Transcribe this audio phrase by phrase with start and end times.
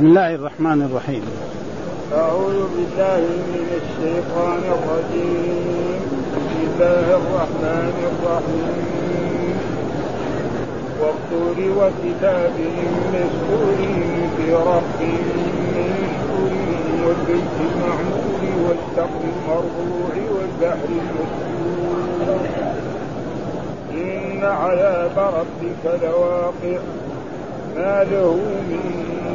[0.00, 1.24] بسم الله الرحمن الرحيم.
[2.14, 6.00] أعوذ بالله من الشيطان الرجيم.
[6.36, 9.58] بسم الله الرحمن الرحيم.
[11.00, 12.52] والطور وكتاب
[13.12, 13.78] مسكور
[14.36, 15.00] في رق
[15.76, 16.52] منشور
[17.04, 22.40] والبيت المعمور والسقف المرفوع والبحر المسجور
[23.92, 26.78] إن عذاب ربك لواقع.
[27.76, 28.36] ما له
[28.70, 29.19] من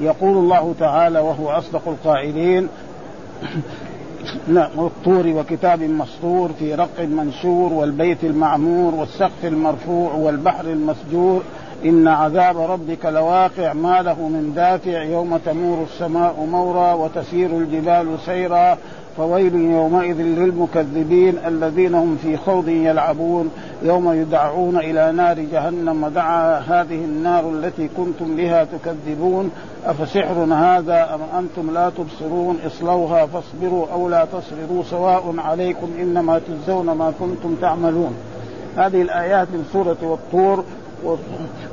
[0.00, 2.68] يقول الله تعالى وهو أصدق القائلين
[4.48, 11.42] نعم والطور وكتاب مسطور في رق منشور والبيت المعمور والسقف المرفوع والبحر المسجور.
[11.84, 18.78] إن عذاب ربك لواقع ما له من دافع يوم تمور السماء مورا وتسير الجبال سيرا.
[19.16, 23.50] فويل يومئذ للمكذبين الذين هم في خوض يلعبون
[23.82, 29.50] يوم يدعون إلى نار جهنم دعا هذه النار التي كنتم بها تكذبون.
[29.86, 34.82] أفسحر هذا أم أنتم لا تبصرون؟ اصلوها فاصبروا أو لا تصبروا.
[34.82, 38.14] سواء عليكم إنما تجزون ما كنتم تعملون.
[38.76, 40.64] هذه الآيات من سورة والطور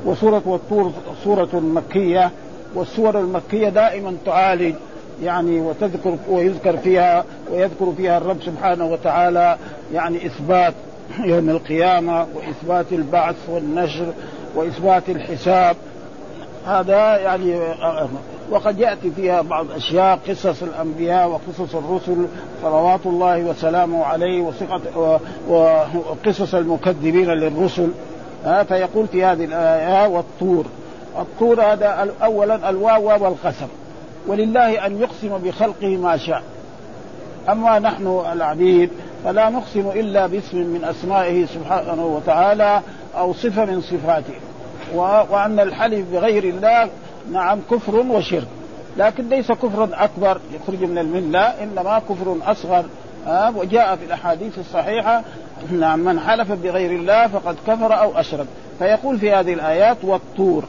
[0.06, 0.92] وسورة والطور
[1.24, 2.30] سورة مكية
[2.74, 4.74] والسور المكية دائما تعالج
[5.22, 9.56] يعني وتذكر ويذكر فيها ويذكر فيها الرب سبحانه وتعالى
[9.94, 10.74] يعني إثبات
[11.24, 14.12] يوم القيامة وإثبات البعث والنشر
[14.54, 15.76] وإثبات الحساب.
[16.66, 17.60] هذا يعني
[18.50, 22.26] وقد يأتي فيها بعض أشياء قصص الأنبياء وقصص الرسل
[22.62, 24.52] صلوات الله وسلامه عليه
[25.48, 27.88] وقصص المكذبين للرسل.
[28.68, 30.64] فيقول في هذه الآية والطور.
[31.18, 33.68] الطور هذا اولا الواو والقسم.
[34.26, 36.42] ولله أن يقسم بخلقه ما شاء.
[37.48, 38.90] أما نحن العبيد
[39.24, 42.80] فلا نقسم إلا باسم من أسمائه سبحانه وتعالى
[43.18, 44.34] أو صفة من صفاته.
[45.30, 46.88] وأن الحلف بغير الله
[47.32, 48.46] نعم كفر وشرك.
[48.96, 52.84] لكن ليس كفرا أكبر يخرج من الملة إنما كفر أصغر.
[53.26, 55.22] ها وجاء في الأحاديث الصحيحة
[55.70, 58.46] نعم من حلف بغير الله فقد كفر أو أشرك.
[58.78, 60.64] فيقول في هذه الآيات والطور.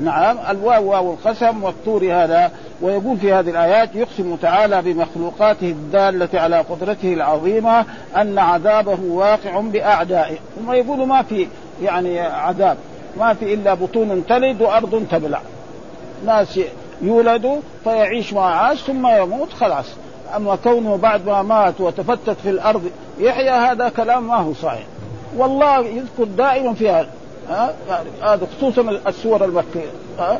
[0.00, 2.50] نعم الواو واو القسم والطور هذا
[2.82, 7.84] ويقول في هذه الآيات يقسم تعالى بمخلوقاته الدالة على قدرته العظيمة
[8.16, 11.48] أن عذابه واقع بأعدائه ثم يقول ما في
[11.82, 12.76] يعني عذاب
[13.18, 15.40] ما في إلا بطون تلد وأرض تبلع.
[16.26, 16.60] ناس
[17.02, 19.86] يولد فيعيش ما عاش ثم يموت خلاص.
[20.36, 24.86] أما كونه بعد ما مات وتفتت في الأرض يحيى هذا كلام ما هو صحيح.
[25.36, 27.08] والله يذكر دائما في هذا.
[28.22, 30.38] هذا خصوصا السور المكية ها؟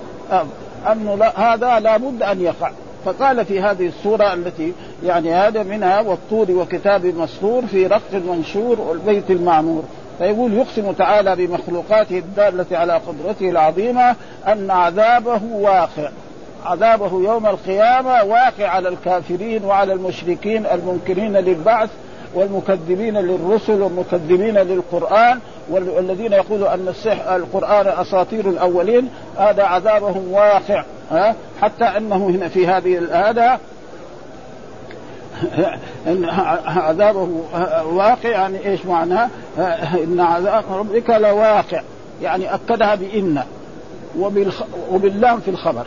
[0.92, 2.70] أنه لا هذا لابد أن يقع.
[3.04, 4.72] فقال في هذه السورة التي
[5.04, 9.84] يعني هذا منها والطور وكتاب مسطور في رق منشور والبيت المعمور.
[10.18, 14.16] فيقول يقسم تعالى بمخلوقاته الدالة على قدرته العظيمة
[14.46, 16.08] أن عذابه واقع.
[16.64, 21.90] عذابه يوم القيامة واقع على الكافرين وعلى المشركين المنكرين للبعث
[22.34, 25.38] والمكذبين للرسل والمكذبين للقرآن
[25.70, 29.08] والذين يقولوا أن السحر القرآن أساطير الأولين
[29.38, 33.58] هذا عذابهم واقع ها حتى أنه هنا في هذه هذا
[36.06, 36.24] إن
[36.64, 37.28] عذابه
[37.84, 39.28] واقع يعني إيش معناه؟
[40.04, 41.82] إن عذاب ربك لواقع
[42.22, 43.42] يعني أكدها بان.
[44.90, 45.86] وباللام في الخبر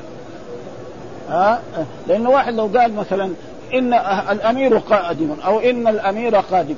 [1.29, 1.61] ها
[2.07, 3.31] لأن واحد لو قال مثلا
[3.73, 3.93] إن
[4.31, 6.75] الأمير قادم أو إن الأمير قادم.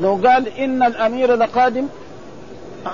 [0.00, 1.86] لو قال إن الأمير لقادم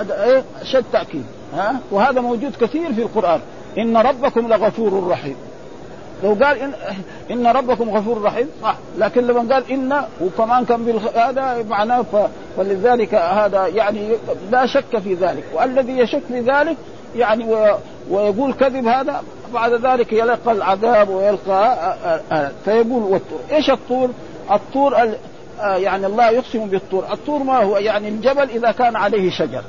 [0.00, 1.24] هذا إيه؟ شد تأكيد
[1.56, 3.40] ها؟ وهذا موجود كثير في القرآن.
[3.78, 5.36] إن ربكم لغفور رحيم.
[6.24, 6.72] لو قال إن,
[7.30, 8.76] إن ربكم غفور رحيم صح.
[8.98, 11.00] لكن لما قال إن وكمان كان.
[11.14, 12.16] هذا معناه ف...
[12.56, 14.08] فلذلك هذا يعني
[14.50, 15.44] لا شك في ذلك.
[15.54, 16.76] والذي يشك في ذلك
[17.16, 17.76] يعني و...
[18.10, 19.22] ويقول كذب هذا
[19.54, 23.40] بعد ذلك يلقى العذاب ويلقى آه، آه، فيقول والطور.
[23.52, 24.10] إيش الطور؟
[24.52, 24.96] الطور
[25.60, 27.04] يعني الله يقسم بالطور.
[27.12, 29.62] الطور ما هو؟ يعني الجبل إذا كان عليه شجر.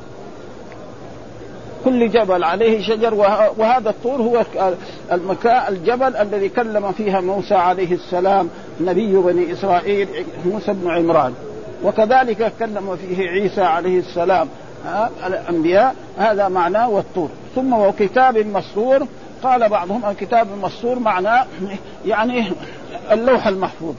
[1.86, 3.14] كل جبل عليه شجر
[3.58, 4.46] وهذا الطور هو
[5.12, 8.50] المكان الجبل الذي كلم فيها موسى عليه السلام
[8.82, 10.08] نبي بني إسرائيل
[10.46, 11.34] موسى بن عمران.
[11.84, 14.48] وكذلك كلم فيه عيسى عليه السلام
[15.28, 15.96] الأنبياء.
[16.18, 17.30] هذا معناه والطور.
[17.56, 19.08] ثم وكتاب مسطور
[19.46, 21.46] قال بعضهم الكتاب المسطور معناه
[22.06, 22.52] يعني
[23.12, 23.96] اللوح المحفوظ.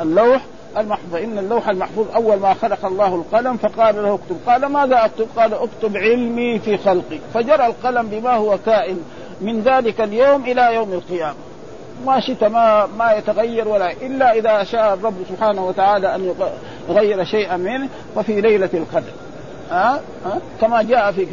[0.00, 0.40] اللوح
[0.76, 1.14] المحفوظ.
[1.14, 4.36] إن اللوح المحفوظ أول ما خلق الله القلم فقال له اكتب.
[4.46, 7.18] قال ماذا أكتب؟ قال أكتب علمي في خلقي.
[7.34, 9.04] فجرى القلم بما هو كائن.
[9.40, 11.36] من ذلك اليوم إلى يوم القيامة.
[12.06, 12.44] ما شئت
[12.98, 16.34] ما يتغير ولا إلا إذا شاء الرب سبحانه وتعالى أن
[16.88, 19.12] يغير شيئا منه ففي ليلة القدر.
[19.70, 21.26] ها؟ أه؟ كما جاء في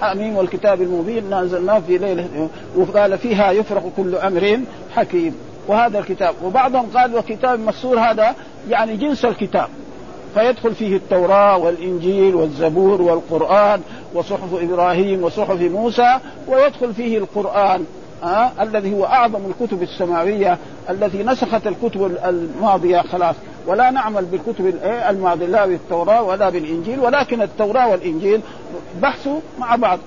[0.00, 4.60] حميم والكتاب المبين نزلناه في ليله وقال فيها يفرق كل أمر
[4.94, 5.34] حكيم.
[5.68, 6.34] وهذا الكتاب.
[6.44, 8.34] وبعضهم قال وكتاب مسور هذا
[8.70, 9.68] يعني جنس الكتاب.
[10.34, 13.80] فيدخل فيه التوراة والإنجيل والزبور والقرآن
[14.14, 16.18] وصحف إبراهيم وصحف موسى
[16.48, 17.84] ويدخل فيه القرآن.
[18.24, 20.58] آه الذي هو أعظم الكتب السماوية
[20.90, 23.36] التي نسخت الكتب الماضية خلاص.
[23.66, 28.40] ولا نعمل بالكتب الماضية لا بالتوراة ولا بالإنجيل ولكن التوراة والإنجيل
[29.02, 29.98] بحثوا مع بعض.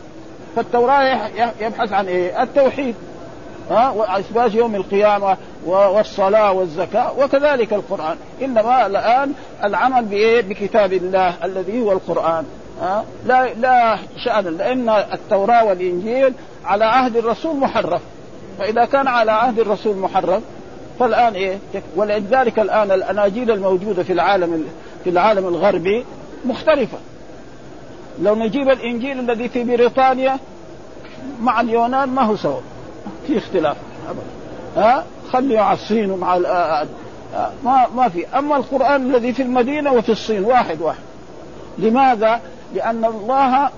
[0.56, 1.30] فالتوراة
[1.62, 2.96] يبحث عن إيه؟ التوحيد.
[3.70, 8.18] ها واثبات يوم القيامة والصلاة والزكاة وكذلك القرآن.
[8.42, 9.34] إنما الآن
[9.64, 12.46] العمل بإيه؟ بكتاب الله الذي هو القرآن.
[12.82, 14.58] ها لا لا شأن.
[14.58, 16.34] لأن التوراة والإنجيل
[16.70, 18.02] على عهد الرسول محرف.
[18.58, 20.44] فإذا كان على عهد الرسول محرف
[21.00, 21.58] فالآن إيه؟
[21.96, 24.66] ولذلك الآن الأناجيل الموجودة في العالم
[25.04, 26.06] في العالم الغربي
[26.46, 26.98] مختلفة.
[28.22, 30.38] لو نجيب الإنجيل الذي في بريطانيا
[31.42, 32.60] مع اليونان ما هو سوا
[33.28, 33.78] في اختلاف.
[34.78, 36.38] ها؟ خلي مع الصين ومع
[37.64, 38.26] ما ما في.
[38.28, 41.04] أما القرآن الذي في المدينة وفي الصين واحد واحد.
[41.78, 42.42] لماذا؟
[42.76, 43.70] لأن الله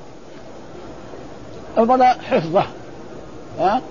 [1.77, 2.63] أمر حفظه.
[3.59, 3.81] ها؟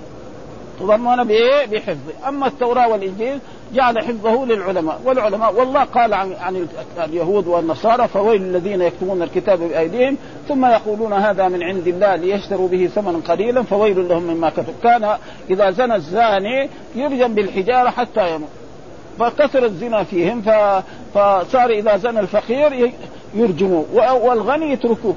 [0.81, 3.39] تضمن بايه؟ بحفظه، أما التوراة والإنجيل
[3.75, 6.67] جعل حفظه للعلماء، والعلماء والله قال عن عن
[7.05, 10.17] اليهود والنصارى فويل الذين يكتبون الكتاب بأيديهم
[10.49, 15.17] ثم يقولون هذا من عند الله ليشتروا به ثمنا قليلا فويل لهم مما كتب، كان
[15.51, 18.49] إذا زنى الزاني يرجم بالحجارة حتى يموت.
[19.19, 20.43] فكثر الزنا فيهم
[21.15, 22.93] فصار إذا زنى الفقير
[23.35, 23.85] يرجموه.
[24.23, 25.15] والغني يتركوه.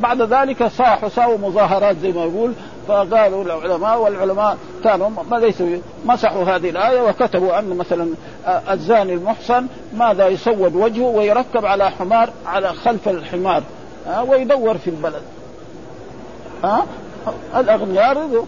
[0.00, 2.52] بعد ذلك صاحوا ساووا مظاهرات زي ما يقول.
[2.88, 8.08] فقالوا العلماء والعلماء كانوا ما ليسوا مسحوا هذه الآية وكتبوا أن مثلا
[8.70, 9.66] الزاني المحصن
[9.96, 13.62] ماذا يسود وجهه ويركب على حمار على خلف الحمار
[14.26, 15.22] ويدور في البلد.
[16.64, 16.86] ها
[17.56, 18.44] الأغنياء رضوا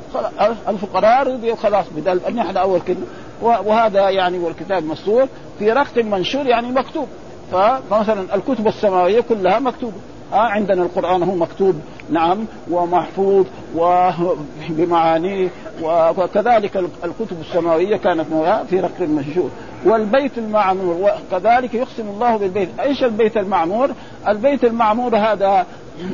[0.68, 3.00] الفقراء رضوا خلاص بدل أن إحنا أول كده
[3.42, 5.26] وهذا يعني والكتاب مسطور
[5.58, 7.08] في رخت منشور يعني مكتوب.
[7.52, 9.96] فمثلا الكتب السماوية كلها مكتوبة.
[10.32, 11.80] آه عندنا القرآن هو مكتوب.
[12.10, 15.48] نعم ومحفوظ وبمعانيه
[15.82, 18.26] وكذلك الكتب السماوية كانت
[18.70, 19.50] في رق المنشور
[19.84, 23.90] والبيت المعمور وكذلك يقسم الله بالبيت إيش البيت المعمور؟
[24.28, 25.66] البيت المعمور هذا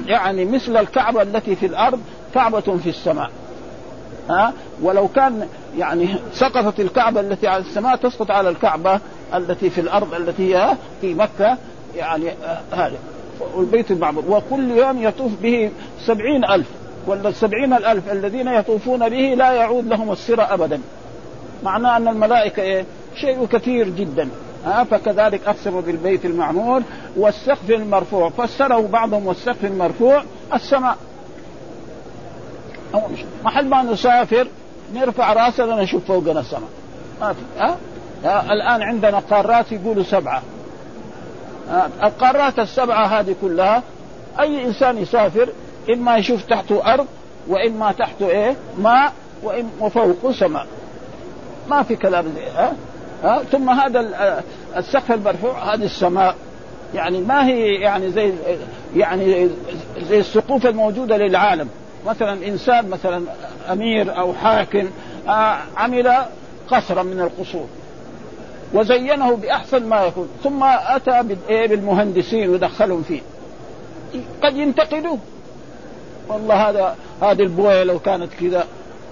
[0.07, 2.01] يعني مثل الكعبة التي في الأرض
[2.35, 3.31] كعبة في السماء
[4.31, 4.53] ها؟
[4.83, 5.49] ولو كان
[5.79, 9.01] يعني سقطت الكعبة التي على السماء تسقط على الكعبة
[9.35, 11.59] التي في الأرض التي هي في مكة
[11.97, 12.99] يعني آه هذا
[13.55, 14.25] والبيت المعمور.
[14.29, 15.71] وكل يوم يطوف به
[16.07, 16.67] سبعين ألف.
[17.07, 20.81] ولا السبعين الألف الذين يطوفون به لا يعود لهم السر أبدا.
[21.63, 22.85] معناه أن الملائكة إيه؟
[23.17, 24.29] شيء كثير جدا.
[24.67, 26.83] ها فكذلك أقسم بالبيت المعمور
[27.17, 28.31] والسقف المرفوع.
[28.31, 30.23] فسره بعضهم والسقف المرفوع
[30.55, 30.97] السماء.
[33.45, 34.47] محل ما نسافر
[34.95, 36.69] نرفع رأسنا نشوف فوقنا السماء.
[37.21, 37.41] ما في
[38.25, 40.43] ها الآن عندنا قارات يقولوا سبعة.
[42.03, 43.83] القارات السبعة هذه كلها
[44.41, 45.49] أي إنسان يسافر
[45.95, 47.07] إما يشوف تحته أرض
[47.49, 49.13] وإما تحته إيه؟ ماء
[49.43, 50.67] وإن وفوقه سماء
[51.69, 52.73] ما في كلام زي ها؟
[53.25, 54.01] ها؟ ثم هذا
[54.77, 56.35] السقف المرفوع هذه السماء.
[56.95, 58.33] يعني ما هي يعني زي
[58.97, 59.49] يعني
[59.99, 61.69] زي السقوف الموجودة للعالم.
[62.07, 63.25] مثلا إنسان مثلا
[63.73, 64.89] أمير أو حاكم
[65.29, 66.13] آه، عمل
[66.71, 67.67] قصرا من القصور.
[68.75, 70.29] وزينه بأحسن ما يكون.
[70.45, 73.21] ثم أتى بالمهندسين ودخلهم فيه.
[74.43, 75.19] قد ينتقدوه.
[76.29, 78.65] والله هذا هذه البوية لو كانت كذا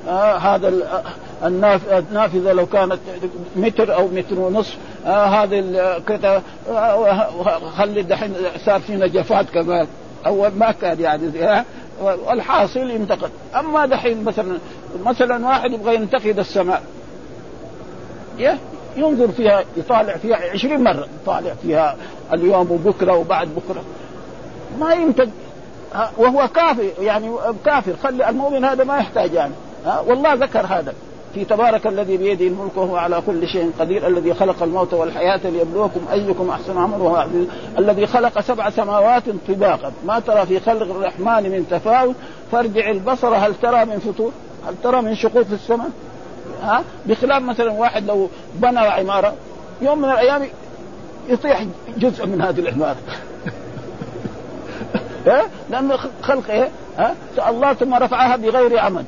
[0.09, 0.73] آه هذا
[1.45, 2.99] النافذة لو كانت
[3.57, 4.77] متر أو متر ونصف
[5.07, 5.61] آه هذه
[6.09, 8.35] كذا آه خلي دحين
[8.67, 9.87] صار فينا جفات كمان.
[10.27, 11.65] أول ما كان يعني آه
[12.03, 13.31] والحاصل ينتقد.
[13.59, 14.59] أما دحين مثلا
[15.05, 16.83] مثلا واحد يبغى ينتقد السماء.
[18.97, 21.97] ينظر فيها يطالع فيها عشرين مرة يطالع فيها
[22.33, 23.83] اليوم وبكرة وبعد بكرة.
[24.81, 25.29] ما ينتج.
[26.19, 27.31] وهو كافر يعني
[27.65, 29.53] كافر خلي المؤمن هذا ما يحتاج يعني.
[30.07, 30.95] والله ذكر هذا.
[31.35, 36.01] في تبارك الذي بيده الملك وهو على كل شيء قدير الذي خلق الموت والحياة ليبلوكم
[36.13, 37.27] أيكم أحسن عمل وهو
[37.79, 39.93] الذي خلق سبع سماوات طباقا.
[40.07, 42.15] ما ترى في خلق الرحمن من تفاوت.
[42.53, 44.33] فارجع البصر هل ترى من فطور؟
[44.69, 45.91] هل ترى من شقوق السماء؟
[46.63, 49.35] ها؟ بخلاف مثلا واحد لو بنى عمارة
[49.83, 50.49] يوم من الأيام
[51.29, 51.65] يطيح
[51.97, 52.97] جزء من هذه العمارة.
[55.27, 57.15] ها؟ لأنه خلق إيه ها؟
[57.49, 59.05] الله ثم رفعها بغير عمد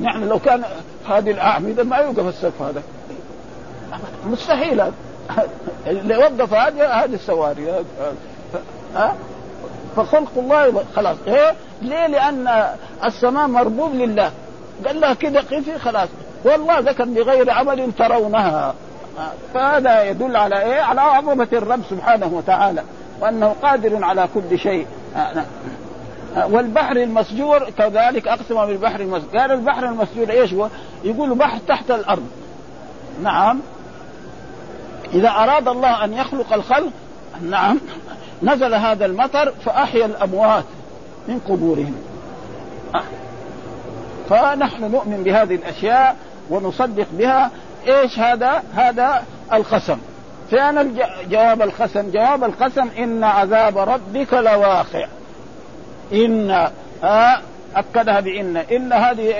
[0.00, 0.64] نحن لو كان
[1.08, 2.82] هذه الأعمدة ما يوقف السقف هذا.
[4.26, 4.92] مستحيل هذا.
[5.86, 7.84] اللي وقف هذه هذه السواري.
[8.94, 9.14] ها؟
[9.96, 11.16] فخلق الله خلاص.
[11.26, 12.66] إيه؟ ليه؟ لأن
[13.04, 14.30] السماء مربوط لله.
[14.86, 16.08] قال لها كده قفي خلاص.
[16.44, 18.74] والله ذكر بغير عمل ترونها.
[19.54, 22.82] فهذا يدل على إيه؟ على عظمة الرب سبحانه وتعالى
[23.20, 24.86] وأنه قادر على كل شيء.
[26.36, 29.38] والبحر المسجور كذلك أقسم بالبحر المسجور.
[29.40, 30.68] قال البحر المسجور إيش هو؟
[31.04, 32.28] يقول بحر تحت الأرض.
[33.22, 33.60] نعم.
[35.14, 36.92] إذا أراد الله أن يخلق الخلق
[37.42, 37.80] نعم.
[38.42, 40.64] نزل هذا المطر فأحيا الأموات
[41.28, 41.94] من قبورهم.
[44.30, 46.16] فنحن نؤمن بهذه الأشياء
[46.50, 47.50] ونصدق بها
[47.86, 49.98] إيش هذا؟ هذا القسم
[50.50, 50.96] فين
[51.30, 55.06] جواب القسم؟ جواب القسم إن عذاب ربك لواقع
[56.12, 56.68] إن
[57.04, 57.38] آه
[57.76, 59.34] أكدها بإن إن هذه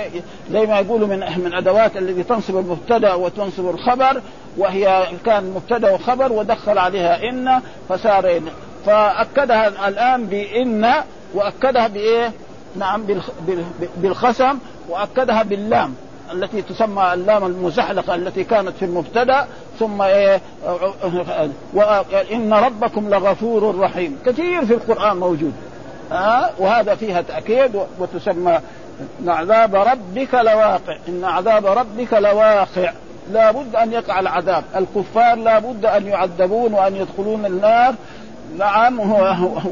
[0.51, 4.21] زي ما يقولوا من من أدوات الذي تنصب المبتدأ وتنصب الخبر
[4.57, 8.45] وهي كان مبتدأ وخبر ودخل عليها إن فصار إن
[8.85, 10.93] فأكدها الآن بإن
[11.33, 12.31] وأكدها بإيه؟
[12.75, 13.03] نعم
[13.97, 14.57] بالخسم
[14.89, 15.93] وأكدها باللام
[16.33, 19.47] التي تسمى اللام المزحلقة التي كانت في المبتدأ
[19.79, 20.41] ثم إيه
[21.73, 24.19] وإن ربكم لغفور رحيم.
[24.25, 25.53] كثير في القرآن موجود.
[26.11, 28.59] ها وهذا فيها تأكيد وتسمى
[29.21, 30.97] إن عذاب ربك لواقع.
[31.07, 32.91] إن عذاب ربك لواقع.
[33.31, 34.63] لا بد أن يقع العذاب.
[34.75, 37.95] الكفار لا بد أن يعذبون وأن يدخلون النار.
[38.57, 38.99] نعم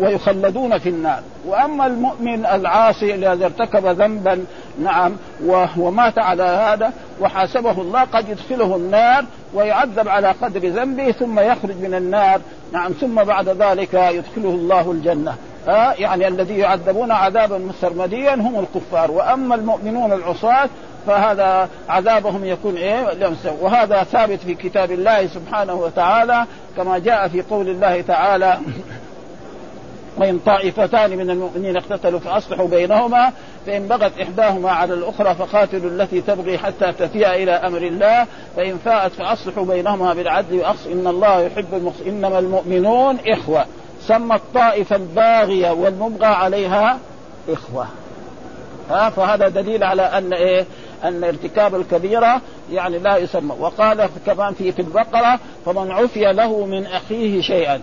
[0.02, 1.20] ويخلدون في النار.
[1.48, 4.46] وأما المؤمن العاصي الذي ارتكب ذنبا
[4.84, 5.16] نعم
[5.78, 11.94] ومات على هذا وحاسبه الله قد يدخله النار ويعذب على قدر ذنبه ثم يخرج من
[11.94, 12.42] النار.
[12.74, 15.36] نعم ثم بعد ذلك يدخله الله الجنة.
[15.68, 19.12] ها يعني الذي يعذبون عذابا سرمديا هم الكفار.
[19.12, 20.70] وأما المؤمنون العصاة
[21.08, 23.32] فهذا عذابهم يكون إيه؟
[23.62, 26.46] وهذا ثابت في كتاب الله سبحانه وتعالى
[26.78, 28.58] كما جاء في قول الله تعالى
[30.18, 33.32] وإن طائفتان من المؤمنين اقتتلوا فأصلحوا بينهما
[33.66, 39.12] فإن بغت إحداهما على الأخرى فقاتلوا التي تبغي حتى تفيء إلى أمر الله فإن فاءت
[39.12, 43.66] فأصلحوا بينهما بالعدل وأقص إن الله يحب المقص إنما المؤمنون إخوة.
[44.02, 46.98] سمى الطائفة الباغية والمبغى عليها
[47.50, 47.88] إخوة.
[48.90, 50.66] ها؟ فهذا دليل على أن إيه؟
[51.04, 52.42] أن ارتكاب الكبيرة
[52.72, 53.56] يعني لا يسمى.
[53.60, 57.82] وقال كمان في في البقرة فمن عفي له من أخيه شيئا.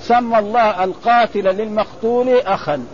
[0.00, 2.84] سمى الله القاتل للمقتول أخا.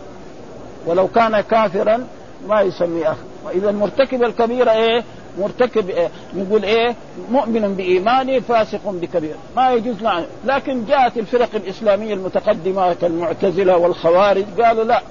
[0.85, 2.07] ولو كان كافرا
[2.47, 3.17] ما يسمي أخ.
[3.45, 5.03] وإذا مرتكب الكبيرة إيه؟
[5.39, 6.95] مرتكب إيه؟ نقول إيه؟
[7.31, 9.35] مؤمن بإيمانه فاسق بكبير.
[9.55, 15.01] ما يجوز لعنه لكن جاءت الفرق الإسلامية المتقدمة كالمعتزلة والخوارج قالوا لا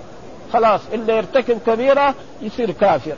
[0.52, 3.16] خلاص اللي يرتكب كبيرة يصير كافر.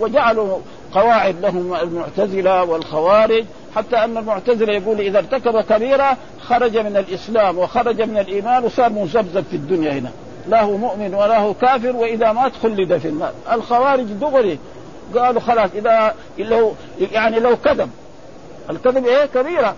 [0.00, 0.58] وجعلوا
[0.92, 3.44] قواعد لهم المعتزلة والخوارج
[3.76, 9.44] حتى أن المعتزلة يقول إذا ارتكب كبيرة خرج من الإسلام وخرج من الإيمان وصار مذبذب
[9.50, 10.10] في الدنيا هنا.
[10.48, 13.32] لا هو مؤمن ولا هو كافر وإذا مات خلد في النار.
[13.52, 14.58] الخوارج دغري
[15.16, 16.72] قالوا خلاص إذا لو
[17.12, 17.90] يعني لو كذب.
[18.70, 19.74] الكذب إيه؟ كبيرة.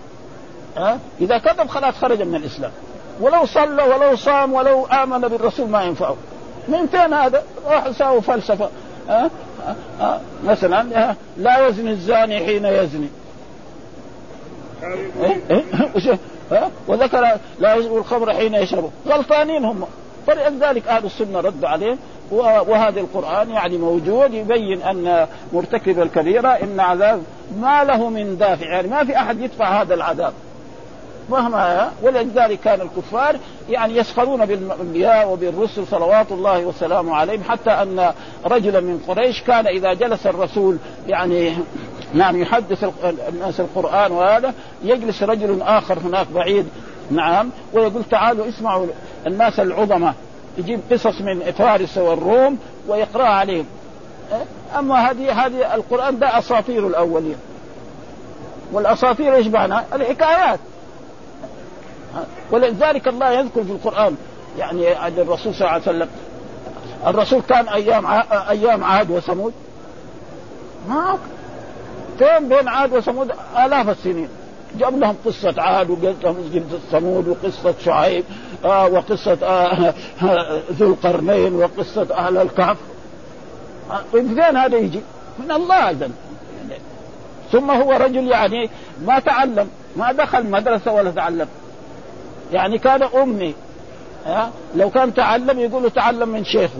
[0.77, 2.71] ها؟ إذا كذب خلاص خرج من الإسلام.
[3.21, 6.15] ولو صلى ولو صام ولو آمن بالرسول ما ينفعه.
[6.67, 8.69] من فين هذا؟ راح ساووا فلسفة.
[9.09, 9.29] ها؟
[10.01, 13.09] أه؟ مثلا لا يزني الزاني حين يزني
[15.21, 16.17] إيه؟ إيه؟
[16.51, 19.85] ها؟ وذكر لا يشرب الخمر حين يشربه غلطانين هم
[20.27, 21.97] فلذلك أهل السنة ردوا عليه
[22.31, 27.23] وهذا القرآن يعني موجود يبين أن مرتكب الكبيرة إن عذاب
[27.61, 30.33] ما له من دافع يعني ما في أحد يدفع هذا العذاب
[31.29, 33.35] مهما ولذلك كان الكفار
[33.69, 38.13] يعني يسخرون بالأنبياء وبالرسل صلوات الله وسلامه عليهم حتى أن
[38.45, 41.53] رجلا من قريش كان إذا جلس الرسول يعني
[42.13, 42.85] نعم يحدث
[43.29, 46.67] الناس القرآن وهذا يجلس رجل آخر هناك بعيد
[47.11, 48.87] نعم ويقول تعالوا اسمعوا
[49.27, 50.13] الناس العظماء
[50.57, 52.57] يجيب قصص من فارس والروم
[52.87, 53.65] ويقراها عليهم.
[54.77, 57.37] أما هذه هذه القرآن ده أساطير الأولين.
[58.73, 60.59] والأساطير إيش معنى؟ الحكايات.
[62.51, 64.15] ولذلك الله يذكر في القرآن
[64.57, 66.09] يعني عن الرسول صلى الله عليه وسلم
[67.07, 68.05] الرسول كان أيام
[68.49, 69.53] أيام عاد وثمود؟
[70.89, 71.17] ما
[72.19, 73.31] فين بين عاد وثمود؟
[73.65, 74.29] آلاف السنين.
[74.79, 76.61] جاب لهم قصة عاد وقصة
[76.91, 78.23] ثمود وقصة شعيب
[78.65, 79.93] آه وقصة آه
[80.79, 82.77] ذو القرنين وقصة أهل الكهف.
[84.13, 85.01] طيب فين هذا يجي؟
[85.39, 86.11] من الله أيضا
[87.51, 88.69] ثم هو رجل يعني
[89.05, 91.47] ما تعلم ما دخل مدرسة ولا تعلم.
[92.53, 93.53] يعني كان أمي
[94.25, 96.79] ها؟ لو كان تعلم يقولوا تعلم من شيخه.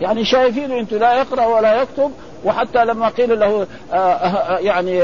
[0.00, 2.10] يعني شايفينه أنتم لا يقرأ ولا يكتب
[2.44, 5.00] وحتى لما قيل له آه، آه، يعني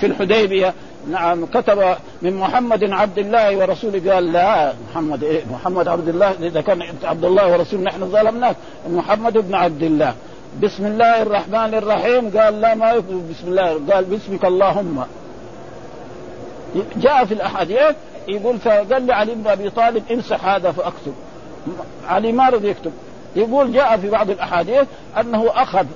[0.00, 0.74] في الحديبية
[1.10, 6.60] نعم كتب من محمد عبد الله ورسوله قال لا محمد إيه محمد عبد الله إذا
[6.60, 8.56] كان عبد الله ورسوله نحن ظلمناك
[8.90, 10.14] محمد بن عبد الله.
[10.62, 15.04] بسم الله الرحمن الرحيم قال لا ما يكتب بسم الله قال باسمك اللهم.
[16.96, 17.96] جاء في الأحاديث
[18.28, 21.14] يقول فقال لي علي بن أبي طالب امسح هذا فأكتب.
[22.08, 22.92] علي ما رضي يكتب.
[23.36, 24.86] يقول جاء في بعض الأحاديث
[25.20, 25.86] أنه أخذ.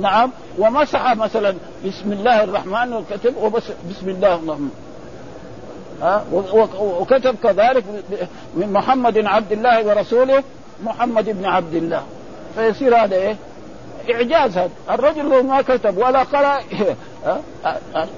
[0.00, 1.54] نعم ومسح مثلا
[1.86, 4.70] بسم الله الرحمن وكتب وبس بسم الله اللهم.
[6.02, 6.24] ها؟
[6.80, 7.84] وكتب كذلك
[8.54, 10.42] من محمد عبد الله ورسوله
[10.84, 12.02] محمد بن عبد الله.
[12.54, 13.36] فيصير هذا إيه؟
[14.14, 14.70] إعجاز هذا.
[14.90, 16.60] الرجل لو ما كتب ولا قرأ.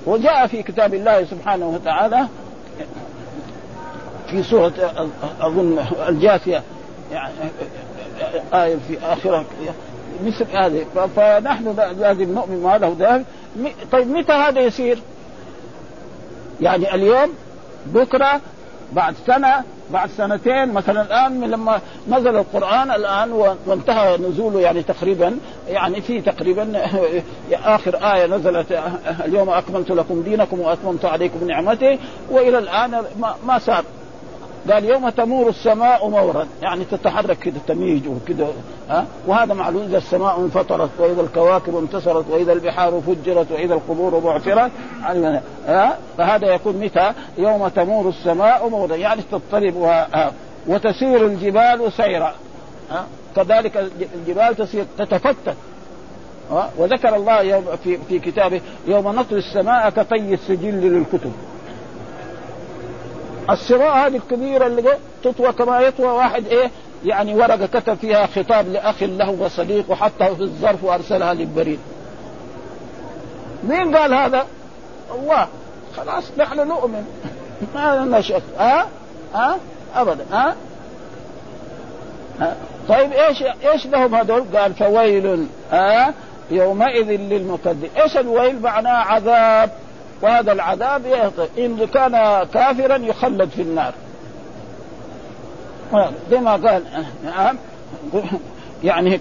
[0.06, 2.26] وجاء في كتاب الله سبحانه وتعالى
[4.30, 4.72] في سورة
[5.40, 6.62] أظن الجاثية.
[7.12, 7.34] يعني
[8.54, 9.44] آية في آخرها
[10.24, 10.86] مثل هذه.
[11.16, 13.26] فنحن لازم نؤمن ما له ذلك
[13.92, 14.98] طيب متى هذا يصير؟
[16.60, 17.34] يعني اليوم
[17.86, 18.40] بكرة
[18.92, 23.32] بعد سنة بعد سنتين مثلا الآن من لما نزل القرآن الآن
[23.66, 25.36] وانتهى نزوله يعني تقريبا
[25.68, 26.82] يعني في تقريبا
[27.52, 28.82] آخر آية نزلت
[29.24, 31.98] اليوم أكملت لكم دينكم وأتممت عليكم نعمتي
[32.30, 33.04] وإلى الآن
[33.46, 33.84] ما صار.
[34.70, 36.46] قال يوم تمور السماء مورا.
[36.62, 38.46] يعني تتحرك كده تميج وكده
[38.90, 44.70] ها؟ وهذا معلوم إذا السماء انفطرت وإذا الكواكب انتصرت وإذا البحار فجرت وإذا القبور بعثرت
[45.66, 48.96] ها؟ فهذا يكون متى؟ يوم تمور السماء مورا.
[48.96, 49.74] يعني تضطرب
[50.66, 52.34] وتسير الجبال سيرا
[53.36, 55.56] كذلك الجبال تسير تتفتت
[56.78, 61.32] وذكر الله يوم في في كتابه يوم نطوي السماء كطي السجل للكتب.
[63.50, 66.70] الصراع هذه الكبيرة اللي تطوى كما يطوى واحد إيه؟
[67.04, 71.78] يعني ورقة كتب فيها خطاب لأخ له وصديق وحطها في الظرف وأرسلها للبريد.
[73.68, 74.46] مين قال هذا؟
[75.14, 75.48] الله.
[75.96, 77.04] خلاص نحن نؤمن.
[77.74, 78.42] ما لنا شك.
[78.58, 78.86] ها؟
[79.34, 79.56] ها؟
[79.94, 80.24] ابدا.
[80.32, 80.56] ها؟
[82.88, 86.14] طيب إيش إيش لهم هذول؟ قال فويل ها؟
[86.50, 89.70] يومئذ للمكذب، إيش الويل؟ معناه عذاب.
[90.22, 91.06] وهذا العذاب
[91.58, 93.92] إن كان كافرا يخلد في النار.
[96.30, 96.82] زي ما قال
[97.24, 97.56] نعم
[98.84, 99.20] يعني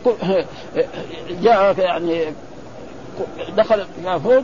[1.42, 2.26] جاء يعني
[3.58, 3.86] دخل
[4.24, 4.44] فوق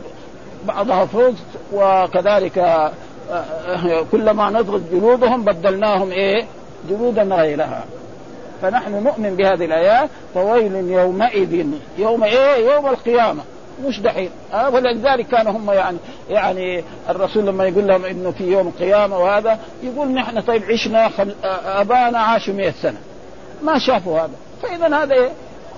[0.66, 1.34] بعضها فوق
[1.72, 2.90] وكذلك
[4.12, 6.44] كلما نضغط جلودهم بدلناهم إيه؟
[6.90, 7.84] جلودا غيرها
[8.62, 11.66] فنحن نؤمن بهذه الآيات فويل يومئذ
[11.98, 13.42] يوم إيه؟ يوم القيامة.
[13.86, 15.98] مش دحين أه ولذلك كانوا هم يعني
[16.30, 21.34] يعني الرسول لما يقول لهم إنه في يوم القيامه وهذا يقول نحن طيب عشنا خل...
[21.64, 22.98] أبانا عاشوا 100 سنة.
[23.62, 24.30] ما شافوا هذا.
[24.62, 25.30] فإذا هذا إيه؟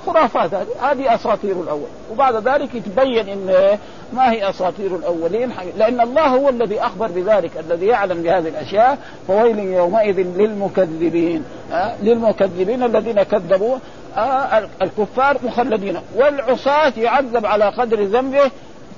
[0.06, 0.54] خرافات.
[0.54, 1.88] هذه هذه أساطير الأول.
[2.12, 3.78] وبعد ذلك يتبين إن
[4.12, 5.52] ما هي أساطير الأولين.
[5.76, 8.98] لأن الله هو الذي أخبر بذلك الذي يعلم بهذه الأشياء.
[9.28, 11.44] فويل يومئذ للمكذبين.
[11.72, 13.76] أه؟ للمكذبين الذين كذبوا.
[14.16, 18.50] أه؟ الكفار مخلدين والعصاة يعذب على قدر ذنبه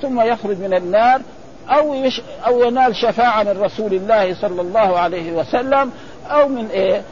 [0.03, 1.21] ثم يخرج من النار
[1.69, 5.91] أو يش أو ينال شفاعة من رسول الله صلى الله عليه وسلم
[6.31, 7.03] أو من إيه؟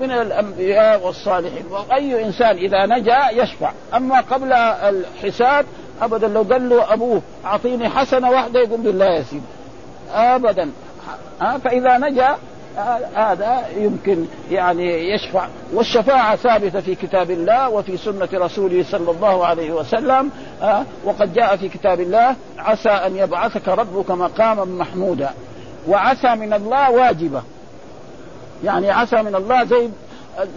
[0.00, 5.66] من الأنبياء والصالحين وأي إنسان إذا نجا يشفع أما قبل الحساب
[6.02, 9.42] ابدا لو قال له أبوه أعطيني حسنة واحدة يقول بالله يا سيدي
[10.14, 10.70] ابدا
[11.40, 12.36] ها فإذا نجا
[13.14, 15.46] هذا يمكن يعني يشفع.
[15.72, 20.30] والشفاعة ثابتة في كتاب الله وفي سنة رسوله صلى الله عليه وسلم
[21.04, 25.30] وقد جاء في كتاب الله عسى أن يبعثك ربك مقاما محمودا.
[25.88, 27.42] وعسى من الله واجبة.
[28.64, 29.88] يعني عسى من الله زي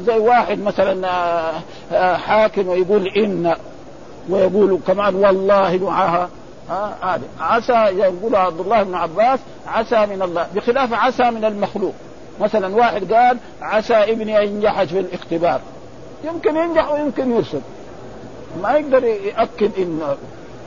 [0.05, 1.07] زي واحد مثلا
[2.17, 3.55] حاكم ويقول إن
[4.29, 6.29] ويقول كمان والله دعاها.
[7.01, 10.47] هذا عسى يقول عبد الله بن عباس عسى من الله.
[10.55, 11.93] بخلاف عسى من المخلوق.
[12.39, 15.61] مثلا واحد قال عسى ابني أن ينجح في الاختبار.
[16.23, 17.61] يمكن ينجح ويمكن يرسل
[18.61, 20.17] ما يقدر يأكد إنه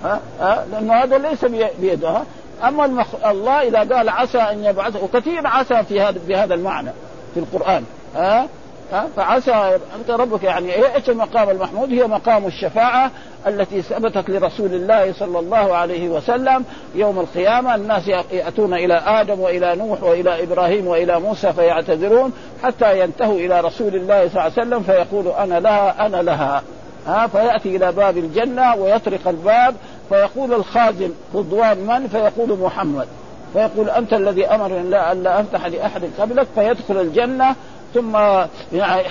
[0.04, 1.44] ها ها لأنه هذا ليس
[1.80, 2.22] بيده
[2.64, 3.06] أما المخ...
[3.26, 6.90] الله إذا قال عسى أن يبعث وكثير عسى في هذا بهذا المعنى
[7.34, 7.84] في القرآن
[8.16, 8.48] ها.
[8.92, 13.10] ها فعسى أنت ربك يعني إيش المقام المحمود هي مقام الشفاعة
[13.46, 17.74] التي ثبتت لرسول الله صلى الله عليه وسلم يوم القيامة.
[17.74, 23.94] الناس يأتون إلى آدم وإلى نوح وإلى إبراهيم وإلى موسى فيعتذرون حتى ينتهوا إلى رسول
[23.94, 24.82] الله صلى الله عليه وسلم.
[24.82, 26.62] فيقول أنا لها أنا لها.
[27.06, 29.74] ها فيأتي إلى باب الجنة ويطرق الباب.
[30.08, 33.06] فيقول الخازن رضوان من؟ فيقول محمد.
[33.52, 36.46] فيقول أنت الذي أمرني لا الا أفتح لأحد قبلك.
[36.54, 37.56] فيدخل الجنة.
[37.94, 38.16] ثم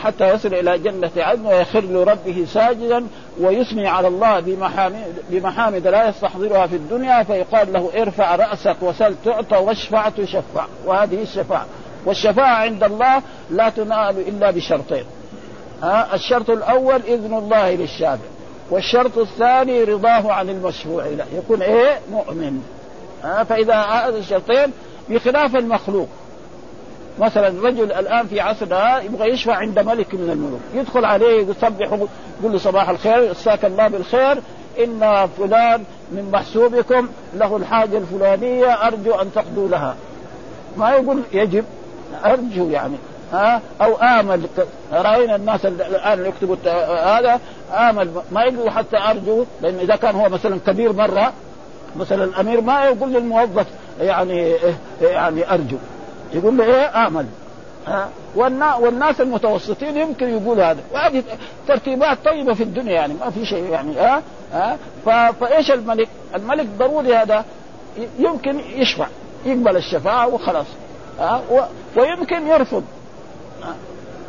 [0.04, 3.08] حتى يصل إلى جنة عدن ويخر لربه ساجدا
[3.40, 9.56] ويثني على الله بمحامد, بمحامد لا يستحضرها في الدنيا فيقال له ارفع رأسك وسل تعطى
[9.58, 10.66] واشفع تشفع.
[10.86, 11.66] وهذه الشفاعة.
[12.06, 15.04] والشفاعة عند الله لا تنال إلا بشرطين.
[15.84, 18.26] ها الشرط الأول إذن الله للشافع
[18.72, 21.26] والشرط الثاني رضاه عن المشفوع له.
[21.38, 22.62] يكون إيه؟ مؤمن.
[23.24, 24.72] ها فإذا هذا الشرطين
[25.10, 26.08] بخلاف المخلوق.
[27.22, 30.62] مثلا رجل الآن في عصرنا يبغى يشفع عند ملك من الملوك.
[30.74, 31.88] يدخل عليه يصبح
[32.40, 34.38] يقول له صباح الخير مساك الله بالخير
[34.84, 39.96] إن فلان من محسوبكم له الحاجة الفلانية أرجو أن تقضوا لها.
[40.78, 41.66] ما يقول يجب
[42.26, 42.96] أرجو يعني
[43.34, 44.42] ها؟ أو آمل.
[44.94, 46.56] رأينا الناس الآن يكتبوا
[47.18, 47.40] هذا
[47.74, 48.12] آمل.
[48.32, 51.34] ما يقول حتى أرجو لأن إذا كان هو مثلا كبير مرة
[51.96, 53.66] مثلا الامير ما يقول للموظف
[54.02, 54.56] يعني
[55.02, 55.78] يعني أرجو.
[56.34, 57.26] يقول له إيه آمل.
[57.88, 60.80] ها؟ والناس المتوسطين يمكن يقول هذا.
[60.94, 61.24] وهذه
[61.68, 64.22] ترتيبات طيبة في الدنيا يعني ما في شيء يعني ها؟
[64.54, 64.78] ها؟
[65.32, 67.46] فإيش الملك؟ الملك ضروري هذا
[68.20, 69.08] يمكن يشفع
[69.46, 70.66] يقبل الشفاعه وخلاص
[71.20, 71.42] ها؟
[71.96, 72.84] ويمكن يرفض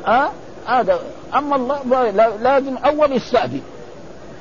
[0.06, 0.30] ها؟
[0.66, 0.98] هذا.
[1.34, 2.10] أما الله
[2.40, 3.60] لازم أول يستأذن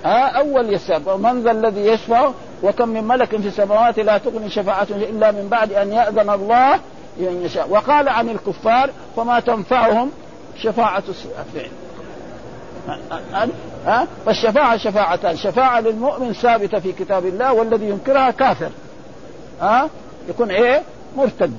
[0.06, 1.22] ها؟ أول يستأذن.
[1.22, 2.32] من ذا الذي يشفع؟
[2.64, 6.80] وكم من ملك في السماوات لا تغني شفاعتهم إلا من بعد أن يأذن الله
[7.20, 7.70] يشاء.
[7.70, 10.12] وقال عن الكفار فما تنفعهم
[10.58, 11.72] شفاعة الشافعين
[13.86, 15.36] ها فالشفاعة شفاعتان.
[15.36, 18.70] شفاعة للمؤمن ثابتة في كتاب الله والذي ينكرها كافر.
[19.62, 19.90] ها
[20.30, 20.82] يكون إيه؟
[21.18, 21.54] مرتد.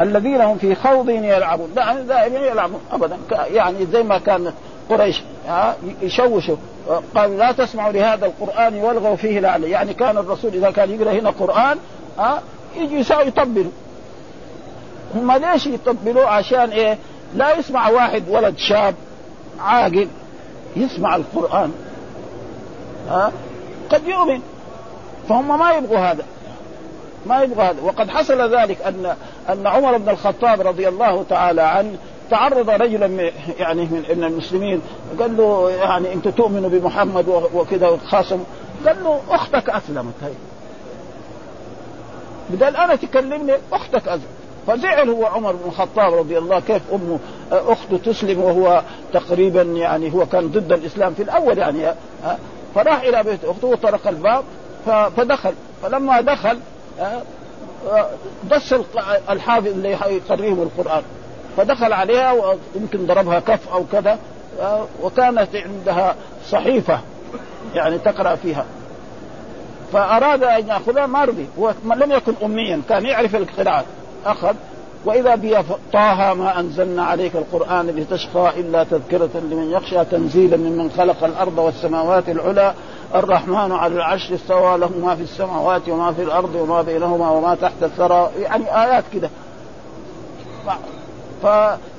[0.00, 1.74] الذين هم في خوض يلعبون.
[2.08, 3.18] دائما يلعبون ابدا.
[3.50, 4.52] يعني زي ما كان
[4.90, 5.22] قريش
[6.02, 6.56] يشوشوا.
[7.14, 11.30] قالوا لا تسمعوا لهذا القرآن والغوا فيه لعله يعني كان الرسول إذا كان يقرأ هنا
[11.30, 11.78] قرآن
[12.20, 12.42] ها؟
[12.76, 13.72] يجي يطبلوا.
[15.14, 16.98] هم ليش يطبلوا؟ عشان إيه؟
[17.34, 18.94] لا يسمع واحد ولد شاب
[19.60, 20.08] عاقل
[20.76, 21.72] يسمع القرآن.
[23.08, 23.32] ها؟
[23.90, 24.40] قد يؤمن.
[25.28, 26.24] فهم ما يبغوا هذا.
[27.26, 27.82] ما يبغوا هذا.
[27.82, 29.14] وقد حصل ذلك ان
[29.48, 31.94] أن عمر بن الخطاب رضي الله تعالى عنه
[32.30, 34.82] تعرض رجلا يعني من المسلمين.
[35.20, 38.44] قال له يعني أنت تؤمن بمحمد وكذا وتخاصم
[38.86, 40.14] قال له أختك أسلمت.
[40.22, 40.30] هي
[42.50, 44.22] بدل أنا تكلمني أختك أزل
[44.66, 47.18] فزعل هو عمر بن الخطاب رضي الله كيف امه
[47.52, 48.82] اخته تسلم وهو
[49.12, 51.94] تقريبا يعني هو كان ضد الإسلام في الأول يعني
[52.74, 54.44] فراح إلى بيت أخته وطرق الباب
[54.86, 55.52] فدخل.
[55.82, 56.58] فلما دخل
[58.50, 58.74] دس
[59.30, 61.02] الحافظ اللي يقريهم القرآن.
[61.56, 64.18] فدخل عليها ويمكن ضربها كف أو كذا
[65.02, 66.14] وكانت عندها
[66.50, 67.00] صحيفة
[67.74, 68.64] يعني تقرأ فيها.
[69.92, 73.84] فأراد أن يأخذها ما رضي هو لم يكن اميا كان يعرف القراءات
[74.26, 74.54] أخذ
[75.04, 75.56] وإذا بي
[75.92, 82.28] طه ما أنزلنا عليك القرآن لتشقى إلا تذكرة لمن يخشى تنزيلا ممن خلق الأرض والسماوات
[82.28, 82.74] العلى.
[83.14, 87.82] الرحمن على العرش استوى له ما في السماوات وما في الأرض وما بينهما وما تحت
[87.82, 88.30] الثرى.
[88.38, 89.30] يعني آيات كده.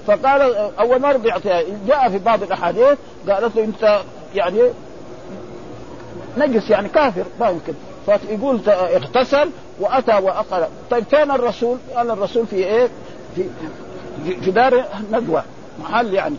[0.07, 0.41] فقال
[0.79, 1.29] أول ما رضي
[1.87, 2.97] جاء في بعض الأحاديث
[3.29, 3.99] قالت له أنت
[4.35, 4.61] يعني
[6.37, 7.73] نجس يعني كافر ما يمكن
[8.05, 12.89] فيقول اغتسل وأتى وأقل طيب فين الرسول؟ قال الرسول في إيه؟
[13.35, 13.45] في
[14.41, 15.43] في دار ندوه
[15.79, 16.35] محل يعني